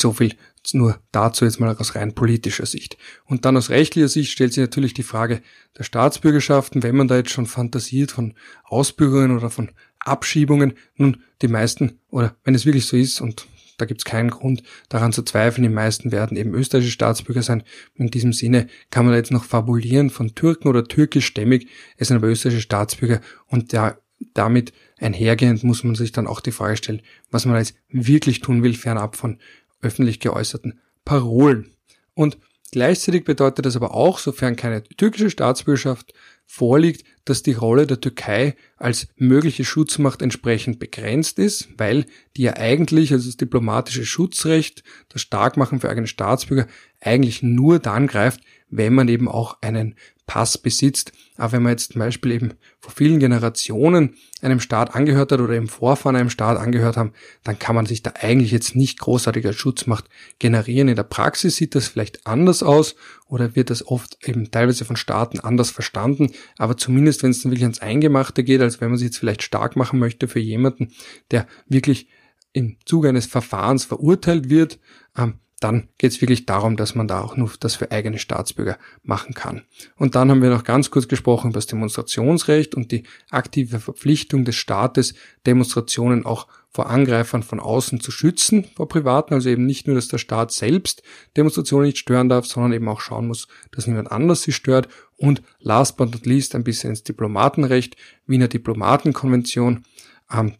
so 0.00 0.12
viel 0.12 0.34
nur 0.72 0.98
dazu 1.10 1.44
jetzt 1.44 1.60
mal 1.60 1.76
aus 1.76 1.94
rein 1.94 2.14
politischer 2.14 2.66
Sicht. 2.66 2.96
Und 3.24 3.44
dann 3.44 3.56
aus 3.56 3.70
rechtlicher 3.70 4.08
Sicht 4.08 4.30
stellt 4.30 4.52
sich 4.52 4.62
natürlich 4.62 4.94
die 4.94 5.02
Frage 5.02 5.42
der 5.76 5.84
Staatsbürgerschaften, 5.84 6.82
wenn 6.82 6.96
man 6.96 7.08
da 7.08 7.16
jetzt 7.16 7.30
schon 7.30 7.46
fantasiert 7.46 8.12
von 8.12 8.34
Ausbürgerungen 8.64 9.36
oder 9.36 9.50
von 9.50 9.70
Abschiebungen. 9.98 10.74
Nun, 10.96 11.22
die 11.42 11.48
meisten, 11.48 11.98
oder 12.10 12.36
wenn 12.44 12.54
es 12.54 12.66
wirklich 12.66 12.86
so 12.86 12.96
ist, 12.96 13.20
und 13.20 13.46
da 13.78 13.86
gibt 13.86 14.00
es 14.00 14.04
keinen 14.04 14.30
Grund 14.30 14.62
daran 14.88 15.12
zu 15.12 15.22
zweifeln, 15.22 15.64
die 15.64 15.68
meisten 15.68 16.12
werden 16.12 16.36
eben 16.36 16.54
österreichische 16.54 16.92
Staatsbürger 16.92 17.42
sein. 17.42 17.64
In 17.94 18.08
diesem 18.08 18.32
Sinne 18.32 18.68
kann 18.90 19.04
man 19.04 19.12
da 19.12 19.18
jetzt 19.18 19.32
noch 19.32 19.44
fabulieren 19.44 20.10
von 20.10 20.34
Türken 20.34 20.68
oder 20.68 20.84
türkischstämmig, 20.84 21.66
es 21.96 22.08
sind 22.08 22.16
aber 22.16 22.28
österreichische 22.28 22.62
Staatsbürger 22.62 23.20
und 23.46 23.72
da, 23.72 23.98
damit 24.34 24.72
einhergehend 24.98 25.64
muss 25.64 25.82
man 25.82 25.94
sich 25.94 26.12
dann 26.12 26.28
auch 26.28 26.40
die 26.40 26.52
Frage 26.52 26.76
stellen, 26.76 27.02
was 27.30 27.44
man 27.44 27.56
jetzt 27.56 27.74
wirklich 27.88 28.40
tun 28.40 28.62
will, 28.62 28.74
fernab 28.74 29.16
von 29.16 29.38
öffentlich 29.82 30.20
geäußerten 30.20 30.80
Parolen. 31.04 31.74
Und 32.14 32.38
gleichzeitig 32.70 33.24
bedeutet 33.24 33.66
das 33.66 33.76
aber 33.76 33.94
auch, 33.94 34.18
sofern 34.18 34.56
keine 34.56 34.82
türkische 34.82 35.30
Staatsbürgerschaft 35.30 36.14
vorliegt, 36.46 37.04
dass 37.24 37.42
die 37.42 37.52
Rolle 37.52 37.86
der 37.86 38.00
Türkei 38.00 38.56
als 38.76 39.08
mögliche 39.16 39.64
Schutzmacht 39.64 40.22
entsprechend 40.22 40.78
begrenzt 40.78 41.38
ist, 41.38 41.68
weil 41.78 42.04
die 42.36 42.42
ja 42.42 42.56
eigentlich, 42.56 43.12
also 43.12 43.26
das 43.26 43.36
diplomatische 43.36 44.04
Schutzrecht, 44.04 44.82
das 45.08 45.22
Starkmachen 45.22 45.80
für 45.80 45.88
eigene 45.88 46.06
Staatsbürger, 46.06 46.66
eigentlich 47.00 47.42
nur 47.42 47.78
dann 47.78 48.06
greift, 48.06 48.40
wenn 48.72 48.94
man 48.94 49.06
eben 49.08 49.28
auch 49.28 49.58
einen 49.60 49.94
Pass 50.26 50.56
besitzt. 50.56 51.12
Aber 51.36 51.52
wenn 51.52 51.62
man 51.62 51.72
jetzt 51.72 51.92
zum 51.92 51.98
Beispiel 51.98 52.32
eben 52.32 52.54
vor 52.80 52.92
vielen 52.92 53.18
Generationen 53.18 54.14
einem 54.40 54.60
Staat 54.60 54.94
angehört 54.94 55.30
hat 55.30 55.40
oder 55.40 55.54
im 55.56 55.68
Vorfahren 55.68 56.16
einem 56.16 56.30
Staat 56.30 56.58
angehört 56.58 56.96
haben, 56.96 57.12
dann 57.44 57.58
kann 57.58 57.76
man 57.76 57.86
sich 57.86 58.02
da 58.02 58.14
eigentlich 58.18 58.50
jetzt 58.50 58.74
nicht 58.74 58.98
großartiger 58.98 59.52
Schutzmacht 59.52 60.08
generieren. 60.38 60.88
In 60.88 60.96
der 60.96 61.02
Praxis 61.02 61.56
sieht 61.56 61.74
das 61.74 61.88
vielleicht 61.88 62.26
anders 62.26 62.62
aus 62.62 62.96
oder 63.28 63.54
wird 63.54 63.68
das 63.68 63.86
oft 63.86 64.26
eben 64.26 64.50
teilweise 64.50 64.86
von 64.86 64.96
Staaten 64.96 65.38
anders 65.38 65.70
verstanden. 65.70 66.32
Aber 66.56 66.76
zumindest, 66.76 67.22
wenn 67.22 67.30
es 67.30 67.42
dann 67.42 67.52
wirklich 67.52 67.64
ans 67.64 67.80
Eingemachte 67.80 68.42
geht, 68.42 68.62
als 68.62 68.80
wenn 68.80 68.88
man 68.88 68.98
sich 68.98 69.06
jetzt 69.06 69.18
vielleicht 69.18 69.42
stark 69.42 69.76
machen 69.76 69.98
möchte 69.98 70.28
für 70.28 70.40
jemanden, 70.40 70.92
der 71.30 71.46
wirklich 71.68 72.08
im 72.54 72.76
Zuge 72.86 73.10
eines 73.10 73.26
Verfahrens 73.26 73.84
verurteilt 73.84 74.48
wird, 74.48 74.78
ähm, 75.16 75.34
dann 75.62 75.88
geht 75.98 76.12
es 76.12 76.20
wirklich 76.20 76.46
darum, 76.46 76.76
dass 76.76 76.94
man 76.94 77.08
da 77.08 77.20
auch 77.20 77.36
nur 77.36 77.50
das 77.60 77.76
für 77.76 77.90
eigene 77.90 78.18
Staatsbürger 78.18 78.78
machen 79.02 79.34
kann. 79.34 79.62
Und 79.96 80.14
dann 80.14 80.30
haben 80.30 80.42
wir 80.42 80.50
noch 80.50 80.64
ganz 80.64 80.90
kurz 80.90 81.08
gesprochen 81.08 81.48
über 81.48 81.58
das 81.58 81.66
Demonstrationsrecht 81.66 82.74
und 82.74 82.90
die 82.90 83.04
aktive 83.30 83.78
Verpflichtung 83.78 84.44
des 84.44 84.56
Staates, 84.56 85.14
Demonstrationen 85.46 86.26
auch 86.26 86.48
vor 86.70 86.88
Angreifern 86.88 87.42
von 87.42 87.60
außen 87.60 88.00
zu 88.00 88.10
schützen, 88.10 88.64
vor 88.74 88.88
Privaten, 88.88 89.34
also 89.34 89.50
eben 89.50 89.66
nicht 89.66 89.86
nur, 89.86 89.94
dass 89.94 90.08
der 90.08 90.18
Staat 90.18 90.52
selbst 90.52 91.02
Demonstrationen 91.36 91.86
nicht 91.86 91.98
stören 91.98 92.30
darf, 92.30 92.46
sondern 92.46 92.72
eben 92.72 92.88
auch 92.88 93.00
schauen 93.00 93.28
muss, 93.28 93.46
dass 93.72 93.86
niemand 93.86 94.10
anders 94.10 94.42
sie 94.42 94.52
stört. 94.52 94.88
Und 95.16 95.42
last 95.60 95.96
but 95.96 96.12
not 96.12 96.24
least 96.24 96.54
ein 96.54 96.64
bisschen 96.64 96.90
ins 96.90 97.02
Diplomatenrecht, 97.02 97.96
Wiener 98.26 98.48
Diplomatenkonvention. 98.48 99.84
Ähm, 100.32 100.54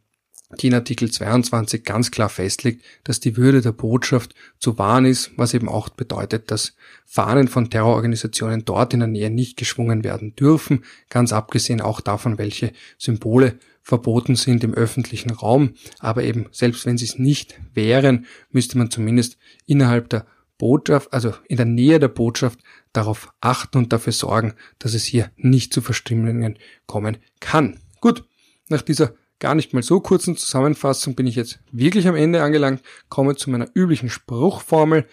die 0.61 0.69
in 0.69 0.75
Artikel 0.75 1.11
22 1.11 1.85
ganz 1.85 2.11
klar 2.11 2.29
festlegt, 2.29 2.85
dass 3.05 3.21
die 3.21 3.37
Würde 3.37 3.61
der 3.61 3.73
Botschaft 3.73 4.35
zu 4.59 4.79
wahren 4.79 5.05
ist, 5.05 5.31
was 5.37 5.55
eben 5.55 5.69
auch 5.69 5.89
bedeutet, 5.89 6.51
dass 6.51 6.75
Fahnen 7.05 7.49
von 7.49 7.71
Terrororganisationen 7.71 8.65
dort 8.65 8.95
in 8.95 9.01
der 9.01 9.09
Nähe 9.09 9.31
nicht 9.31 9.57
geschwungen 9.57 10.05
werden 10.05 10.37
dürfen, 10.37 10.85
ganz 11.09 11.33
abgesehen 11.33 11.81
auch 11.81 12.01
davon, 12.01 12.39
welche 12.39 12.73
Symbole 12.99 13.59
verboten 13.83 14.37
sind 14.37 14.63
im 14.63 14.75
öffentlichen 14.75 15.31
Raum. 15.31 15.75
Aber 15.99 16.23
eben, 16.23 16.47
selbst 16.53 16.87
wenn 16.87 16.99
sie 16.99 17.07
es 17.07 17.19
nicht 17.19 17.59
wären, 17.75 18.27
müsste 18.51 18.79
man 18.79 18.91
zumindest 18.91 19.39
innerhalb 19.67 20.09
der 20.11 20.27
Botschaft, 20.59 21.13
also 21.13 21.35
in 21.49 21.57
der 21.57 21.67
Nähe 21.67 21.99
der 21.99 22.09
Botschaft, 22.09 22.61
darauf 22.93 23.33
achten 23.41 23.79
und 23.79 23.93
dafür 23.93 24.13
sorgen, 24.13 24.55
dass 24.79 24.95
es 24.95 25.05
hier 25.05 25.31
nicht 25.37 25.73
zu 25.75 25.81
Verstimmungen 25.81 26.59
kommen 26.87 27.17
kann. 27.41 27.81
Gut, 28.01 28.25
nach 28.69 28.83
dieser 28.83 29.15
gar 29.43 29.57
nicht 29.57 29.75
mal 29.75 29.83
so 29.83 29.99
kurzen 29.99 30.37
Zusammenfassung 30.37 31.17
bin 31.17 31.27
ich 31.27 31.35
jetzt 31.35 31.59
wirklich 31.73 32.07
am 32.07 32.15
Ende 32.15 32.45
angelangt, 32.45 32.81
komme 33.09 33.35
zu 33.35 33.51
meiner 33.51 33.67
üblichen 33.75 34.09
Spruchformel. 34.09 35.05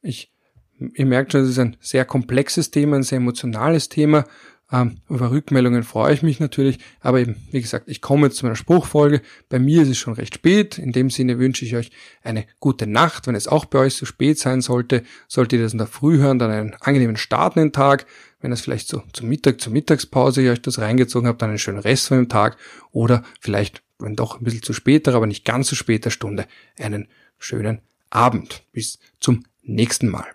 Ich, 0.00 0.32
ihr 0.94 1.04
merkt 1.04 1.32
schon, 1.32 1.42
es 1.42 1.50
ist 1.50 1.58
ein 1.58 1.76
sehr 1.80 2.06
komplexes 2.06 2.70
Thema, 2.70 2.96
ein 2.96 3.02
sehr 3.02 3.18
emotionales 3.18 3.90
Thema. 3.90 4.24
Ähm, 4.74 4.96
über 5.08 5.30
Rückmeldungen 5.30 5.84
freue 5.84 6.14
ich 6.14 6.24
mich 6.24 6.40
natürlich, 6.40 6.80
aber 6.98 7.20
eben, 7.20 7.36
wie 7.52 7.60
gesagt, 7.60 7.88
ich 7.88 8.00
komme 8.00 8.26
jetzt 8.26 8.38
zu 8.38 8.44
meiner 8.44 8.56
Spruchfolge. 8.56 9.22
Bei 9.48 9.60
mir 9.60 9.82
ist 9.82 9.88
es 9.88 9.98
schon 9.98 10.14
recht 10.14 10.34
spät. 10.34 10.78
In 10.78 10.90
dem 10.90 11.10
Sinne 11.10 11.38
wünsche 11.38 11.64
ich 11.64 11.76
euch 11.76 11.92
eine 12.24 12.44
gute 12.58 12.88
Nacht. 12.88 13.28
Wenn 13.28 13.36
es 13.36 13.46
auch 13.46 13.66
bei 13.66 13.78
euch 13.78 13.94
so 13.94 14.04
spät 14.04 14.36
sein 14.40 14.62
sollte, 14.62 15.04
solltet 15.28 15.60
ihr 15.60 15.62
das 15.62 15.74
in 15.74 15.78
der 15.78 15.86
Früh 15.86 16.18
hören, 16.18 16.40
dann 16.40 16.50
einen 16.50 16.74
angenehmen 16.80 17.16
Start 17.16 17.54
in 17.56 17.66
den 17.66 17.72
Tag. 17.72 18.06
Wenn 18.40 18.50
es 18.50 18.62
vielleicht 18.62 18.88
so 18.88 19.04
zum 19.12 19.28
Mittag, 19.28 19.60
zur 19.60 19.72
Mittagspause 19.72 20.42
ihr 20.42 20.50
euch 20.50 20.62
das 20.62 20.80
reingezogen 20.80 21.28
habt, 21.28 21.40
dann 21.40 21.50
einen 21.50 21.58
schönen 21.60 21.78
Rest 21.78 22.08
von 22.08 22.16
dem 22.16 22.28
Tag 22.28 22.56
oder 22.90 23.22
vielleicht, 23.40 23.84
wenn 24.00 24.16
doch 24.16 24.40
ein 24.40 24.44
bisschen 24.44 24.64
zu 24.64 24.72
später, 24.72 25.14
aber 25.14 25.28
nicht 25.28 25.44
ganz 25.44 25.68
zu 25.68 25.76
später 25.76 26.10
Stunde, 26.10 26.46
einen 26.80 27.06
schönen 27.38 27.78
Abend. 28.10 28.64
Bis 28.72 28.98
zum 29.20 29.44
nächsten 29.62 30.08
Mal. 30.08 30.33